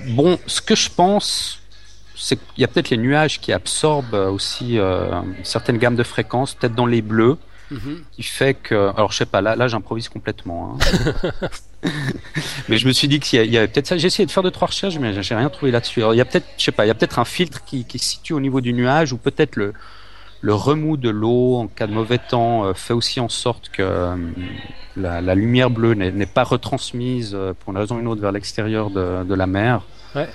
Bon, 0.10 0.40
ce 0.48 0.62
que 0.62 0.76
je 0.76 0.90
pense 0.90 1.60
c'est 2.16 2.36
qu'il 2.36 2.62
y 2.62 2.64
a 2.64 2.68
peut-être 2.68 2.92
les 2.92 2.98
nuages 2.98 3.40
qui 3.40 3.52
absorbent 3.52 4.14
aussi 4.14 4.78
euh, 4.78 5.10
certaines 5.44 5.80
gammes 5.80 5.96
de 5.96 6.04
fréquences, 6.04 6.54
peut-être 6.54 6.76
dans 6.76 6.86
les 6.86 7.02
bleus, 7.02 7.38
mhm. 7.72 8.04
qui 8.12 8.24
fait 8.24 8.54
que. 8.54 8.92
Alors 8.96 9.12
je 9.12 9.18
sais 9.18 9.26
pas, 9.26 9.42
là, 9.42 9.56
là 9.56 9.68
j'improvise 9.68 10.10
complètement. 10.10 10.78
Hein. 10.80 11.32
mais 12.70 12.78
je 12.78 12.88
me 12.88 12.92
suis 12.92 13.08
dit 13.08 13.20
qu'il 13.20 13.44
y, 13.52 13.58
avait 13.58 13.68
peut-être 13.68 13.88
ça. 13.88 13.98
J'ai 13.98 14.08
essayé 14.08 14.26
de 14.26 14.32
faire 14.32 14.44
deux 14.44 14.52
trois 14.52 14.68
recherches, 14.68 15.00
mais 15.00 15.22
j'ai 15.24 15.36
rien 15.36 15.50
trouvé 15.50 15.72
là-dessus. 15.72 16.02
il 16.12 16.18
y 16.18 16.22
a 16.22 16.26
peut-être, 16.26 16.46
je 16.58 16.64
sais 16.64 16.72
pas, 16.72 16.86
il 16.86 16.90
y 16.90 16.92
a 16.92 16.94
peut-être 16.94 17.20
un 17.20 17.26
filtre 17.26 17.64
qui, 17.66 17.86
qui 17.86 18.00
se 18.00 18.10
situe 18.10 18.34
au 18.34 18.40
niveau 18.40 18.62
du 18.62 18.74
nuage, 18.74 19.14
ou 19.14 19.18
peut-être 19.18 19.56
le 19.56 19.74
le 20.44 20.56
remous 20.56 20.98
de 20.98 21.10
l'eau 21.10 21.58
en 21.58 21.68
cas 21.68 21.86
de 21.86 21.94
mauvais 21.94 22.18
temps 22.18 22.66
euh, 22.66 22.74
fait 22.74 22.94
aussi 22.94 23.20
en 23.20 23.30
sorte 23.30 23.70
que 23.70 23.84
euh, 23.84 24.16
la, 24.96 25.22
la, 25.22 25.36
lumière 25.36 25.70
bleue 25.70 25.94
n'est 25.94 26.26
pas 26.26 26.44
retransmise 26.44 27.38
pour 27.60 27.74
une 27.74 27.78
raison 27.78 27.98
ou 27.98 28.00
une 28.00 28.08
autre 28.08 28.22
vers 28.22 28.32
l'extérieur 28.32 28.90
de, 28.90 29.24
de, 29.24 29.36
la 29.36 29.46
mer. 29.46 29.84
Ouais. 30.16 30.28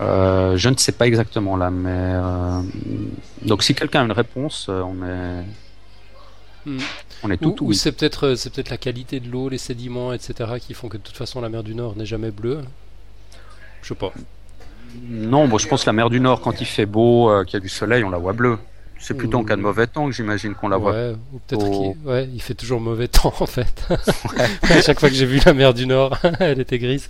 Euh, 0.00 0.56
je 0.56 0.68
ne 0.68 0.76
sais 0.76 0.92
pas 0.92 1.06
exactement 1.06 1.56
là, 1.56 1.70
mais 1.70 1.90
euh, 1.92 2.62
donc 3.42 3.62
si 3.62 3.74
quelqu'un 3.74 4.02
a 4.02 4.04
une 4.04 4.12
réponse, 4.12 4.66
euh, 4.68 4.82
on 4.82 5.04
est 5.04 5.44
hmm. 6.66 6.78
on 7.22 7.30
est 7.30 7.36
tout 7.36 7.56
ou, 7.60 7.72
c'est 7.72 7.92
peut-être 7.92 8.34
c'est 8.34 8.52
peut-être 8.52 8.70
la 8.70 8.78
qualité 8.78 9.20
de 9.20 9.30
l'eau, 9.30 9.48
les 9.48 9.58
sédiments, 9.58 10.12
etc. 10.12 10.52
qui 10.60 10.74
font 10.74 10.88
que 10.88 10.96
de 10.96 11.02
toute 11.02 11.16
façon 11.16 11.40
la 11.40 11.48
mer 11.48 11.62
du 11.62 11.74
Nord 11.74 11.96
n'est 11.96 12.06
jamais 12.06 12.30
bleue. 12.30 12.60
Je 13.82 13.88
sais 13.88 13.94
pas. 13.94 14.12
Non, 15.08 15.46
bon, 15.46 15.58
je 15.58 15.68
pense 15.68 15.82
que 15.82 15.86
la 15.86 15.92
mer 15.92 16.10
du 16.10 16.20
Nord, 16.20 16.40
quand 16.40 16.60
il 16.60 16.66
fait 16.66 16.86
beau, 16.86 17.30
qu'il 17.44 17.54
y 17.54 17.56
a 17.56 17.60
du 17.60 17.68
soleil, 17.68 18.02
on 18.02 18.10
la 18.10 18.18
voit 18.18 18.32
bleue. 18.32 18.58
C'est 19.00 19.14
plutôt 19.14 19.38
en 19.38 19.44
cas 19.44 19.56
de 19.56 19.62
mauvais 19.62 19.86
temps 19.86 20.06
que 20.06 20.12
j'imagine 20.12 20.54
qu'on 20.54 20.68
la 20.68 20.76
voit. 20.76 21.12
Ou 21.32 21.40
peut-être 21.46 21.70
qu'il 21.70 22.06
ouais, 22.06 22.28
il 22.32 22.42
fait 22.42 22.54
toujours 22.54 22.80
mauvais 22.80 23.08
temps 23.08 23.32
en 23.40 23.46
fait. 23.46 23.88
à 24.62 24.82
chaque 24.82 25.00
fois 25.00 25.08
que 25.08 25.14
j'ai 25.14 25.24
vu 25.24 25.40
la 25.44 25.54
mer 25.54 25.72
du 25.72 25.86
Nord, 25.86 26.18
elle 26.38 26.60
était 26.60 26.78
grise. 26.78 27.08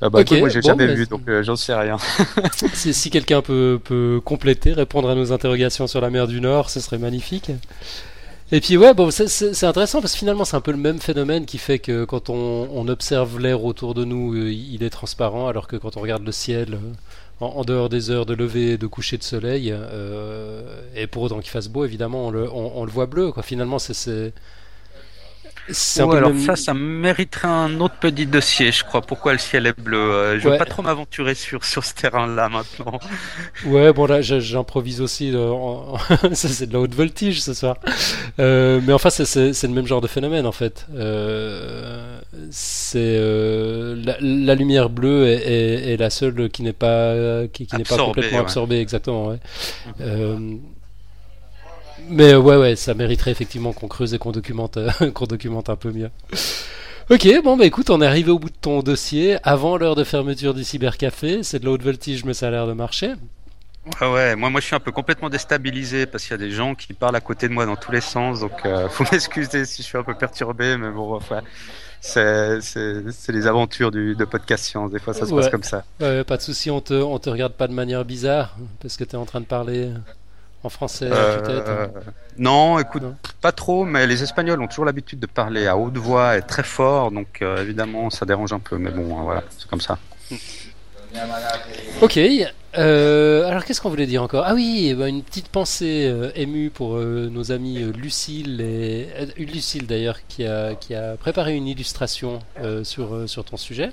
Ah 0.00 0.10
bah, 0.10 0.22
moi 0.30 0.48
j'ai 0.48 0.62
jamais 0.62 0.86
vu, 0.86 1.06
donc 1.06 1.22
euh, 1.28 1.42
j'en 1.42 1.56
sais 1.56 1.74
rien. 1.74 1.96
si, 2.52 3.10
quelqu'un 3.10 3.42
peut, 3.42 3.80
peut 3.82 4.20
compléter, 4.24 4.72
répondre 4.72 5.10
à 5.10 5.16
nos 5.16 5.32
interrogations 5.32 5.88
sur 5.88 6.00
la 6.00 6.08
mer 6.10 6.28
du 6.28 6.40
Nord, 6.40 6.70
ce 6.70 6.78
serait 6.78 6.98
magnifique. 6.98 7.50
Et 8.52 8.60
puis 8.60 8.76
ouais, 8.76 8.94
bon, 8.94 9.10
c'est 9.10 9.64
intéressant 9.64 10.00
parce 10.00 10.12
que 10.12 10.18
finalement 10.18 10.44
c'est 10.44 10.56
un 10.56 10.60
peu 10.60 10.70
le 10.70 10.78
même 10.78 11.00
phénomène 11.00 11.46
qui 11.46 11.58
fait 11.58 11.80
que 11.80 12.04
quand 12.04 12.30
on, 12.30 12.68
on 12.72 12.88
observe 12.88 13.40
l'air 13.40 13.64
autour 13.64 13.92
de 13.94 14.04
nous, 14.04 14.34
euh, 14.34 14.52
il 14.52 14.82
est 14.84 14.90
transparent, 14.90 15.48
alors 15.48 15.66
que 15.66 15.76
quand 15.76 15.96
on 15.96 16.00
regarde 16.00 16.24
le 16.24 16.32
ciel 16.32 16.74
euh, 16.74 17.44
en, 17.44 17.64
dehors 17.64 17.88
des 17.88 18.10
heures 18.10 18.24
de 18.24 18.34
lever 18.34 18.72
et 18.72 18.78
de 18.78 18.86
coucher 18.86 19.18
de 19.18 19.24
soleil, 19.24 19.74
et 20.94 21.06
pour 21.08 21.24
autant 21.24 21.40
qu'il 21.40 21.50
fasse 21.50 21.68
beau, 21.68 21.84
évidemment, 21.84 22.28
on 22.28 22.30
le, 22.30 22.48
on, 22.50 22.72
on 22.76 22.84
le 22.84 22.90
voit 22.90 23.06
bleu. 23.06 23.32
Quoi. 23.32 23.42
Finalement, 23.42 23.78
c'est 23.78 24.32
Ouais, 25.68 26.16
alors 26.16 26.32
ça, 26.38 26.56
ça 26.56 26.74
mériterait 26.74 27.48
un 27.48 27.80
autre 27.80 27.96
petit 28.00 28.26
dossier, 28.26 28.72
je 28.72 28.84
crois. 28.84 29.02
Pourquoi 29.02 29.32
le 29.32 29.38
ciel 29.38 29.66
est 29.66 29.78
bleu 29.78 29.98
euh, 29.98 30.40
Je 30.40 30.48
veux 30.48 30.56
pas 30.56 30.64
trop 30.64 30.82
m'aventurer 30.82 31.34
sur 31.34 31.64
sur 31.64 31.84
ce 31.84 31.94
terrain-là 31.94 32.48
maintenant. 32.48 32.98
Ouais, 33.66 33.92
bon 33.92 34.06
là, 34.06 34.20
j'improvise 34.22 35.00
aussi. 35.00 35.32
Euh, 35.34 35.52
ça, 36.32 36.48
c'est 36.48 36.66
de 36.66 36.72
la 36.72 36.80
haute 36.80 36.94
voltige 36.94 37.42
ce 37.42 37.54
soir. 37.54 37.76
Euh, 38.38 38.80
mais 38.86 38.92
enfin, 38.92 39.10
c'est 39.10 39.62
le 39.62 39.74
même 39.74 39.86
genre 39.86 40.00
de 40.00 40.08
phénomène 40.08 40.46
en 40.46 40.52
fait. 40.52 40.86
c'est 42.50 43.18
la, 43.18 44.16
la, 44.20 44.54
lumière 44.54 44.88
bleue 44.88 45.26
est, 45.28 45.92
est, 45.92 45.96
la 45.96 46.10
seule 46.10 46.48
qui 46.48 46.62
n'est 46.62 46.72
pas 46.72 47.46
qui, 47.52 47.66
qui 47.66 47.76
n'est 47.76 47.84
pas 47.84 47.96
complètement 47.96 48.40
absorbée, 48.40 48.80
exactement. 48.80 49.28
Ouais. 49.28 49.38
Mm-hmm. 50.00 50.58
Mais 52.08 52.34
ouais, 52.34 52.56
ouais, 52.56 52.76
ça 52.76 52.94
mériterait 52.94 53.30
effectivement 53.30 53.72
qu'on 53.72 53.88
creuse 53.88 54.14
et 54.14 54.18
qu'on 54.18 54.32
documente, 54.32 54.76
euh, 54.76 54.90
qu'on 55.14 55.26
documente 55.26 55.68
un 55.68 55.76
peu 55.76 55.90
mieux. 55.90 56.10
Ok, 57.10 57.26
bon 57.42 57.56
bah 57.56 57.64
écoute, 57.64 57.88
on 57.88 58.02
est 58.02 58.06
arrivé 58.06 58.30
au 58.30 58.38
bout 58.38 58.50
de 58.50 58.56
ton 58.60 58.82
dossier 58.82 59.38
avant 59.42 59.78
l'heure 59.78 59.94
de 59.94 60.04
fermeture 60.04 60.52
du 60.52 60.62
cybercafé. 60.62 61.42
C'est 61.42 61.58
de 61.58 61.64
la 61.64 61.70
haute 61.70 61.82
voltige, 61.82 62.24
mais 62.24 62.34
ça 62.34 62.48
a 62.48 62.50
l'air 62.50 62.66
de 62.66 62.74
marcher. 62.74 63.14
Ouais, 64.00 64.12
ouais, 64.12 64.36
moi, 64.36 64.50
moi 64.50 64.60
je 64.60 64.66
suis 64.66 64.76
un 64.76 64.80
peu 64.80 64.92
complètement 64.92 65.30
déstabilisé 65.30 66.06
parce 66.06 66.24
qu'il 66.24 66.32
y 66.32 66.34
a 66.34 66.38
des 66.38 66.50
gens 66.50 66.74
qui 66.74 66.92
parlent 66.92 67.16
à 67.16 67.20
côté 67.20 67.48
de 67.48 67.54
moi 67.54 67.64
dans 67.64 67.76
tous 67.76 67.92
les 67.92 68.00
sens, 68.00 68.40
donc 68.40 68.52
euh, 68.66 68.88
faut 68.90 69.04
m'excuser 69.10 69.64
si 69.64 69.82
je 69.82 69.86
suis 69.86 69.96
un 69.96 70.02
peu 70.02 70.14
perturbé, 70.14 70.76
mais 70.76 70.90
bon, 70.90 71.14
enfin, 71.14 71.40
c'est, 72.00 72.60
c'est, 72.60 73.32
les 73.32 73.46
aventures 73.46 73.90
du, 73.90 74.14
de 74.14 74.24
podcast 74.24 74.64
science, 74.64 74.90
des 74.90 74.98
fois 74.98 75.14
ça 75.14 75.26
se 75.26 75.34
passe 75.34 75.48
comme 75.48 75.62
ça. 75.62 75.84
Ouais, 76.00 76.24
pas 76.24 76.36
de 76.36 76.42
souci, 76.42 76.70
on 76.70 76.80
te, 76.80 76.92
on 76.92 77.18
te 77.18 77.30
regarde 77.30 77.54
pas 77.54 77.68
de 77.68 77.72
manière 77.72 78.04
bizarre 78.04 78.56
parce 78.80 78.96
que 78.96 79.04
tu 79.04 79.12
es 79.12 79.16
en 79.16 79.24
train 79.24 79.40
de 79.40 79.46
parler 79.46 79.90
en 80.62 80.68
français 80.68 81.08
euh, 81.10 81.40
peut-être 81.40 82.12
Non, 82.36 82.78
écoute, 82.78 83.02
pas 83.40 83.52
trop, 83.52 83.84
mais 83.84 84.06
les 84.06 84.22
Espagnols 84.22 84.60
ont 84.60 84.66
toujours 84.66 84.84
l'habitude 84.84 85.20
de 85.20 85.26
parler 85.26 85.66
à 85.66 85.76
haute 85.76 85.96
voix 85.96 86.36
et 86.36 86.42
très 86.42 86.62
fort, 86.62 87.10
donc 87.10 87.42
euh, 87.42 87.62
évidemment 87.62 88.10
ça 88.10 88.26
dérange 88.26 88.52
un 88.52 88.58
peu, 88.58 88.76
mais 88.78 88.90
bon, 88.90 89.22
voilà, 89.22 89.44
c'est 89.56 89.68
comme 89.68 89.80
ça. 89.80 89.98
Ok, 92.02 92.18
euh, 92.76 93.48
alors 93.48 93.64
qu'est-ce 93.64 93.80
qu'on 93.80 93.88
voulait 93.88 94.06
dire 94.06 94.22
encore? 94.22 94.44
Ah 94.46 94.54
oui, 94.54 94.94
bah, 94.94 95.08
une 95.08 95.22
petite 95.22 95.48
pensée 95.48 96.12
émue 96.34 96.70
pour 96.70 96.96
nos 96.96 97.52
amis 97.52 97.78
Lucille 97.96 98.60
et 98.60 99.08
Lucille 99.38 99.86
d'ailleurs 99.86 100.18
qui 100.28 100.44
a, 100.44 100.74
qui 100.74 100.94
a 100.94 101.16
préparé 101.16 101.54
une 101.54 101.66
illustration 101.66 102.40
sur, 102.82 103.28
sur 103.28 103.44
ton 103.44 103.56
sujet. 103.56 103.90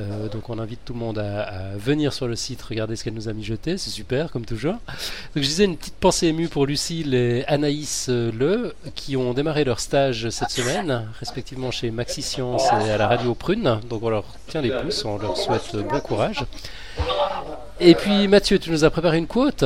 Euh, 0.00 0.28
donc 0.28 0.50
on 0.50 0.58
invite 0.58 0.80
tout 0.84 0.92
le 0.92 0.98
monde 0.98 1.18
à, 1.18 1.76
venir 1.76 2.12
sur 2.12 2.26
le 2.26 2.34
site, 2.34 2.60
regarder 2.62 2.96
ce 2.96 3.04
qu'elle 3.04 3.14
nous 3.14 3.28
a 3.28 3.32
mijoté, 3.32 3.78
c'est 3.78 3.90
super 3.90 4.30
comme 4.32 4.44
toujours. 4.44 4.74
Donc 4.74 5.36
je 5.36 5.40
disais 5.40 5.64
une 5.64 5.76
petite 5.76 5.94
pensée 5.94 6.26
émue 6.28 6.48
pour 6.48 6.66
Lucille 6.66 7.14
et 7.14 7.44
Anaïs 7.46 8.06
euh, 8.08 8.32
Le 8.36 8.74
qui 8.94 9.16
ont 9.16 9.34
démarré 9.34 9.62
leur 9.64 9.78
stage 9.78 10.30
cette 10.30 10.50
semaine, 10.50 11.06
respectivement 11.20 11.70
chez 11.70 11.90
Maxi 11.90 12.22
Science 12.22 12.64
et 12.84 12.90
à 12.90 12.96
la 12.96 13.06
radio 13.06 13.34
Prune. 13.34 13.78
Donc 13.88 14.02
on 14.02 14.10
leur 14.10 14.24
tient 14.48 14.62
les 14.62 14.70
pouces, 14.70 15.04
on 15.04 15.18
leur 15.18 15.36
souhaite 15.36 15.76
bon 15.76 16.00
courage. 16.00 16.44
Et 17.78 17.94
puis 17.94 18.26
Mathieu, 18.26 18.58
tu 18.58 18.70
nous 18.70 18.84
as 18.84 18.90
préparé 18.90 19.18
une 19.18 19.26
quote 19.26 19.64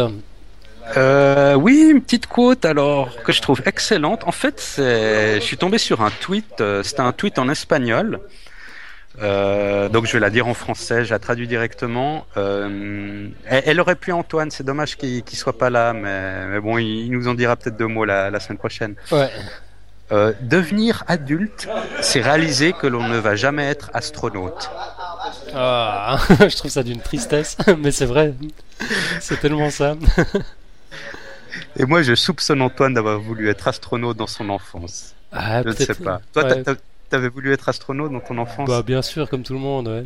euh, 0.97 1.53
oui, 1.53 1.87
une 1.91 2.01
petite 2.01 2.29
quote 2.29 2.65
alors 2.65 3.15
que 3.23 3.31
je 3.31 3.43
trouve 3.43 3.61
excellente. 3.67 4.25
En 4.25 4.33
fait, 4.33 4.77
je 4.79 5.39
suis 5.43 5.59
tombé 5.59 5.77
sur 5.77 6.01
un 6.01 6.11
tweet. 6.11 6.63
C'était 6.83 7.03
un 7.03 7.13
tweet 7.13 7.39
en 7.39 7.51
espagnol 7.51 8.21
euh, 9.21 9.89
donc 9.89 10.07
je 10.07 10.13
vais 10.13 10.21
la 10.21 10.31
dire 10.31 10.47
en 10.47 10.55
français, 10.55 11.05
je 11.05 11.11
la 11.11 11.19
traduis 11.19 11.49
directement. 11.49 12.27
Euh, 12.37 13.29
elle, 13.47 13.81
aurait 13.81 13.97
pu 13.97 14.13
Antoine, 14.13 14.51
c'est 14.51 14.65
dommage 14.65 14.97
qu'il 14.97 15.25
ne 15.25 15.37
soit 15.37 15.59
pas 15.59 15.71
là, 15.71 15.93
mais, 15.93 16.61
bon, 16.61 16.79
il, 16.79 17.11
nous 17.11 17.29
en 17.29 17.35
dira 17.35 17.57
peut-être 17.57 17.77
deux 17.77 17.87
mots 17.87 18.05
la, 18.05 18.39
semaine 18.41 18.59
prochaine. 18.59 18.95
Ouais. 19.11 19.31
Euh, 20.11 20.33
devenir 20.41 21.05
adulte, 21.07 21.69
c'est 22.01 22.23
réaliser 22.23 22.73
que 22.73 22.87
l'on 22.87 23.07
ne 23.09 23.19
va 23.19 23.37
jamais 23.37 23.67
être 23.67 23.91
astronaute. 23.93 24.71
Ah, 25.55 26.19
je 26.49 26.57
trouve 26.57 26.71
ça 26.71 26.83
d'une 26.83 27.01
tristesse, 27.01 27.59
mais 27.79 27.91
c'est 27.91 28.07
vrai, 28.07 28.35
c'est 29.21 29.39
tellement 29.41 29.71
ça. 29.71 29.97
Et 31.77 31.85
moi, 31.85 32.03
je 32.03 32.15
soupçonne 32.15 32.63
Antoine 32.63 32.95
d'avoir 32.95 33.19
voulu 33.19 33.51
être 33.51 33.69
astronaute 33.69 34.17
dans 34.17 34.27
son 34.27 34.49
enfance. 34.49 35.15
Ah, 35.33 35.63
je 35.63 35.69
ne 35.69 35.75
sais 35.75 35.95
pas. 35.95 36.21
Toi, 36.33 36.45
T'avais 37.11 37.29
voulu 37.29 37.53
être 37.53 37.69
astronaute 37.69 38.13
dans 38.13 38.21
ton 38.21 38.39
enfance 38.39 38.69
Bah 38.69 38.83
bien 38.83 39.03
sûr, 39.03 39.29
comme 39.31 39.43
tout 39.43 39.55
le 39.55 39.59
monde, 39.59 39.89
ouais. 39.89 40.05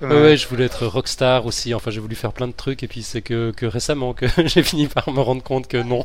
Ouais. 0.00 0.36
je 0.36 0.46
voulais 0.48 0.64
être 0.64 0.86
rockstar 0.86 1.44
aussi. 1.44 1.74
Enfin, 1.74 1.90
j'ai 1.90 2.00
voulu 2.00 2.14
faire 2.14 2.32
plein 2.32 2.46
de 2.46 2.52
trucs 2.52 2.82
et 2.82 2.88
puis 2.88 3.02
c'est 3.02 3.20
que, 3.20 3.50
que 3.50 3.66
récemment 3.66 4.14
que 4.14 4.26
j'ai 4.46 4.62
fini 4.62 4.86
par 4.86 5.10
me 5.10 5.20
rendre 5.20 5.42
compte 5.42 5.66
que 5.66 5.76
non, 5.82 6.04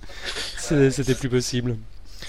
c'était 0.56 1.14
plus 1.14 1.28
possible. 1.28 1.76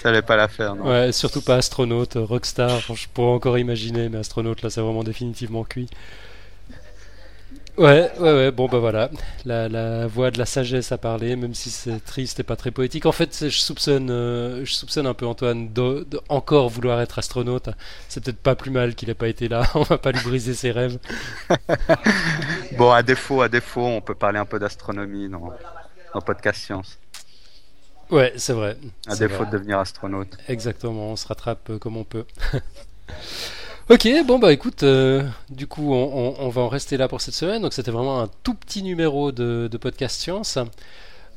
Ça 0.02 0.10
allait 0.10 0.22
pas 0.22 0.36
la 0.36 0.48
faire, 0.48 0.76
non 0.76 0.88
Ouais, 0.88 1.12
surtout 1.12 1.42
pas 1.42 1.56
astronaute, 1.56 2.14
rockstar. 2.16 2.80
je 2.80 3.08
pourrais 3.12 3.32
encore 3.32 3.58
imaginer, 3.58 4.08
mais 4.08 4.18
astronaute 4.18 4.62
là, 4.62 4.70
c'est 4.70 4.80
vraiment 4.80 5.02
définitivement 5.04 5.64
cuit. 5.64 5.88
Ouais, 7.80 8.12
ouais, 8.18 8.32
ouais, 8.34 8.50
bon 8.50 8.68
bah 8.68 8.78
voilà, 8.78 9.08
la, 9.46 9.66
la 9.66 10.06
voix 10.06 10.30
de 10.30 10.36
la 10.36 10.44
sagesse 10.44 10.92
a 10.92 10.98
parlé, 10.98 11.34
même 11.34 11.54
si 11.54 11.70
c'est 11.70 11.98
triste 12.04 12.38
et 12.38 12.42
pas 12.42 12.54
très 12.54 12.70
poétique. 12.70 13.06
En 13.06 13.12
fait, 13.12 13.48
je 13.48 13.58
soupçonne, 13.58 14.10
euh, 14.10 14.66
je 14.66 14.74
soupçonne 14.74 15.06
un 15.06 15.14
peu 15.14 15.24
Antoine 15.24 15.72
de, 15.72 16.04
de 16.04 16.20
encore 16.28 16.68
vouloir 16.68 17.00
être 17.00 17.18
astronaute. 17.18 17.70
C'est 18.10 18.22
peut-être 18.22 18.42
pas 18.42 18.54
plus 18.54 18.70
mal 18.70 18.94
qu'il 18.94 19.08
ait 19.08 19.14
pas 19.14 19.28
été 19.28 19.48
là, 19.48 19.62
on 19.74 19.82
va 19.84 19.96
pas 19.96 20.12
lui 20.12 20.22
briser 20.22 20.52
ses 20.52 20.72
rêves. 20.72 20.98
bon, 22.76 22.90
à 22.90 23.02
défaut, 23.02 23.40
à 23.40 23.48
défaut, 23.48 23.86
on 23.86 24.02
peut 24.02 24.14
parler 24.14 24.38
un 24.38 24.44
peu 24.44 24.58
d'astronomie 24.58 25.30
dans, 25.30 25.50
dans 26.12 26.20
Podcast 26.20 26.60
Science. 26.60 26.98
Ouais, 28.10 28.34
c'est 28.36 28.52
vrai. 28.52 28.76
À 29.06 29.16
défaut 29.16 29.46
de 29.46 29.52
devenir 29.52 29.78
astronaute. 29.78 30.36
Exactement, 30.48 31.12
on 31.12 31.16
se 31.16 31.26
rattrape 31.26 31.70
euh, 31.70 31.78
comme 31.78 31.96
on 31.96 32.04
peut. 32.04 32.26
Ok, 33.88 34.08
bon 34.24 34.38
bah 34.38 34.52
écoute, 34.52 34.84
euh, 34.84 35.28
du 35.48 35.66
coup 35.66 35.92
on, 35.94 36.48
va 36.48 36.62
en 36.62 36.68
rester 36.68 36.96
là 36.96 37.08
pour 37.08 37.20
cette 37.20 37.34
semaine. 37.34 37.62
Donc 37.62 37.72
c'était 37.72 37.90
vraiment 37.90 38.20
un 38.20 38.28
tout 38.44 38.54
petit 38.54 38.82
numéro 38.82 39.32
de, 39.32 39.68
podcast 39.80 40.20
science. 40.20 40.58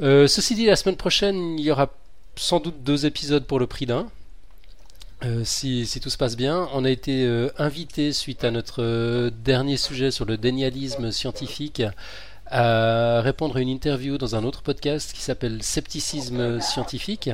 Euh, 0.02 0.28
ceci 0.28 0.54
dit, 0.56 0.66
la 0.66 0.76
semaine 0.76 0.96
prochaine, 0.96 1.58
il 1.58 1.66
y 1.66 1.72
aura 1.72 1.90
sans 2.36 2.60
doute 2.60 2.84
deux 2.84 3.06
épisodes 3.06 3.46
pour 3.46 3.60
le 3.60 3.68
prix 3.68 3.86
d'un. 3.86 4.08
Euh, 5.24 5.44
si, 5.46 5.86
si, 5.86 6.00
tout 6.00 6.10
se 6.10 6.18
passe 6.18 6.36
bien, 6.36 6.68
on 6.74 6.86
a 6.86 6.92
été 6.92 7.28
invité 7.58 8.12
suite 8.12 8.44
à 8.44 8.52
notre 8.52 9.32
dernier 9.44 9.78
sujet 9.78 10.12
sur 10.12 10.26
le 10.26 10.38
dénialisme 10.38 11.12
scientifique 11.12 11.82
à 12.48 13.22
répondre 13.22 13.58
à 13.58 13.62
une 13.62 13.70
interview 13.70 14.18
dans 14.18 14.36
un 14.36 14.44
autre 14.44 14.62
podcast 14.62 15.14
qui 15.14 15.22
s'appelle 15.22 15.64
Scepticisme 15.64 16.60
scientifique. 16.60 17.30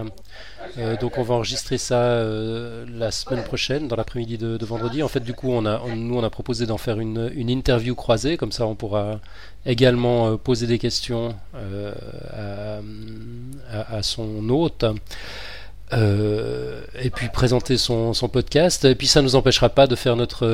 Euh, 0.78 0.98
donc 0.98 1.18
on 1.18 1.24
va 1.24 1.36
enregistrer 1.36 1.78
ça 1.78 1.96
euh, 1.96 2.86
la 2.98 3.12
semaine 3.12 3.44
prochaine, 3.44 3.88
dans 3.88 3.96
l'après-midi 3.96 4.38
de, 4.38 4.66
vendredi. 4.66 5.02
En 5.02 5.08
fait, 5.08 5.22
du 5.22 5.34
coup, 5.34 5.50
nous, 5.50 6.18
on 6.18 6.24
a 6.24 6.30
proposé 6.30 6.66
d'en 6.66 6.78
faire 6.78 7.00
une, 7.00 7.32
interview 7.50 7.96
croisée, 7.96 8.38
comme 8.38 8.52
ça 8.52 8.66
on 8.68 8.76
pourra 8.76 9.20
également 9.66 10.28
euh, 10.28 10.38
poser 10.38 10.68
des 10.68 10.78
questions 10.78 11.36
à, 13.72 14.04
son 14.04 14.48
hôte. 14.50 14.86
et 15.92 17.10
puis 17.10 17.30
présenter 17.30 17.78
son, 17.78 18.14
son, 18.14 18.30
podcast. 18.30 18.86
Et 18.86 18.96
puis 18.96 19.08
ça 19.08 19.22
ne 19.22 19.26
nous 19.26 19.36
empêchera 19.36 19.70
pas 19.70 19.88
de 19.88 19.96
faire 19.96 20.16
notre 20.16 20.46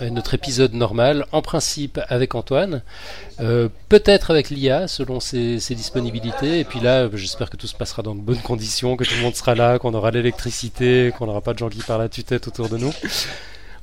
notre 0.00 0.34
épisode 0.34 0.74
normal, 0.74 1.26
en 1.32 1.40
principe 1.40 2.00
avec 2.08 2.34
Antoine, 2.34 2.82
euh, 3.40 3.68
peut-être 3.88 4.30
avec 4.30 4.50
l'IA 4.50 4.88
selon 4.88 5.20
ses, 5.20 5.60
ses, 5.60 5.74
disponibilités. 5.74 6.60
Et 6.60 6.64
puis 6.64 6.80
là, 6.80 7.08
j'espère 7.14 7.48
que 7.48 7.56
tout 7.56 7.66
se 7.66 7.76
passera 7.76 8.02
dans 8.02 8.14
de 8.14 8.20
bonnes 8.20 8.42
conditions, 8.42 8.96
que 8.96 9.04
tout 9.04 9.14
le 9.14 9.22
monde 9.22 9.36
sera 9.36 9.54
là, 9.54 9.78
qu'on 9.78 9.94
aura 9.94 10.10
l'électricité, 10.10 11.12
qu'on 11.16 11.26
n'aura 11.26 11.40
pas 11.40 11.52
de 11.52 11.58
gens 11.58 11.68
qui 11.68 11.82
parlent 11.82 12.02
à 12.02 12.08
tue-tête 12.08 12.48
autour 12.48 12.68
de 12.68 12.76
nous. 12.76 12.92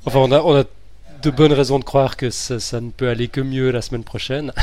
Enfin, 0.04 0.18
on 0.18 0.32
a, 0.32 0.40
on 0.40 0.60
a 0.60 0.64
de 1.22 1.30
bonnes 1.30 1.52
raisons 1.52 1.78
de 1.78 1.84
croire 1.84 2.16
que 2.16 2.28
ça, 2.30 2.60
ça 2.60 2.80
ne 2.80 2.90
peut 2.90 3.08
aller 3.08 3.28
que 3.28 3.40
mieux 3.40 3.70
la 3.70 3.82
semaine 3.82 4.04
prochaine. 4.04 4.52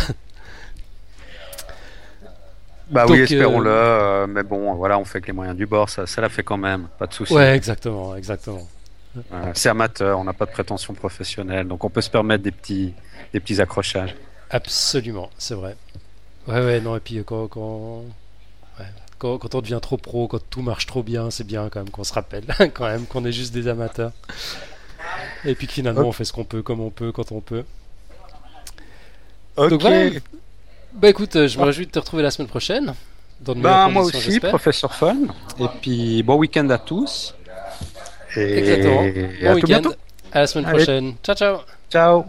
Bah 2.92 3.06
Donc, 3.06 3.18
oui, 3.18 3.22
espérons-le. 3.22 3.70
Euh... 3.70 4.26
mais 4.26 4.42
bon, 4.42 4.74
voilà, 4.74 4.98
on 4.98 5.06
fait 5.06 5.22
que 5.22 5.28
les 5.28 5.34
moyens 5.34 5.56
du 5.56 5.68
bord, 5.68 5.90
ça, 5.90 6.08
ça 6.08 6.22
l'a 6.22 6.30
fait 6.30 6.42
quand 6.42 6.58
même, 6.58 6.88
pas 6.98 7.06
de 7.06 7.14
souci. 7.14 7.32
Ouais, 7.34 7.56
exactement, 7.56 8.16
exactement. 8.16 8.68
Euh, 9.18 9.52
c'est 9.56 9.70
amateur, 9.70 10.20
on 10.20 10.24
n'a 10.24 10.34
pas 10.34 10.46
de 10.46 10.52
prétention 10.52 10.94
professionnelle, 10.94 11.68
donc 11.68 11.84
on 11.84 11.90
peut 11.90 12.02
se 12.02 12.10
permettre 12.10 12.44
des 12.44 12.52
petits, 12.52 12.94
des 13.34 13.40
petits 13.40 13.60
accrochages. 13.60 14.16
Absolument, 14.50 15.30
c'est 15.38 15.56
vrai. 15.56 15.76
Ouais, 16.48 16.64
ouais, 16.64 16.80
non, 16.80 16.96
et 16.96 17.00
puis 17.00 17.22
quand, 17.26 17.48
quand, 17.48 18.04
ouais, 18.80 18.86
quand, 19.18 19.38
quand, 19.38 19.56
on 19.56 19.62
devient 19.62 19.80
trop 19.82 19.98
pro, 19.98 20.28
quand 20.28 20.42
tout 20.50 20.62
marche 20.62 20.86
trop 20.86 21.04
bien, 21.04 21.32
c'est 21.32 21.44
bien 21.44 21.70
quand 21.70 21.80
même 21.80 21.90
qu'on 21.90 22.04
se 22.04 22.14
rappelle 22.14 22.46
quand 22.74 22.86
même 22.86 23.06
qu'on 23.06 23.26
est 23.26 23.32
juste 23.32 23.54
des 23.54 23.68
amateurs. 23.68 24.12
Et 25.46 25.56
puis 25.56 25.68
que 25.68 25.74
finalement, 25.74 26.02
okay. 26.02 26.10
on 26.10 26.14
fait 26.14 26.26
ce 26.26 26.34
qu'on 26.34 26.44
peut, 26.44 26.62
comme 26.62 26.82
on 26.82 26.90
peut, 26.90 27.12
quand 27.12 27.32
on 27.32 27.42
peut. 27.42 27.64
Ok. 29.58 29.70
Donc, 29.70 29.82
voilà. 29.82 30.12
Bah 30.94 31.10
écoute, 31.10 31.48
je 31.48 31.60
me 31.60 31.64
réjouis 31.66 31.86
de 31.86 31.92
te 31.92 32.00
retrouver 32.00 32.24
la 32.24 32.32
semaine 32.32 32.48
prochaine. 32.48 32.94
Dans 33.42 33.56
de 33.56 33.62
bah, 33.62 33.88
moi 33.90 34.04
aussi, 34.04 34.40
professeur 34.40 34.94
Fun. 34.94 35.18
Et 35.60 35.68
puis, 35.82 36.24
bon 36.24 36.36
week-end 36.36 36.70
à 36.70 36.78
tous. 36.78 37.36
Et 38.36 38.58
Exactement. 38.60 39.04
Bon 39.42 39.50
à 39.50 39.54
week-end. 39.56 39.82
À 40.32 40.40
la 40.42 40.48
semaine 40.48 40.66
Allez. 40.66 40.78
prochaine. 40.78 41.14
Ciao, 41.24 41.36
ciao. 41.36 41.58
Ciao. 41.90 42.26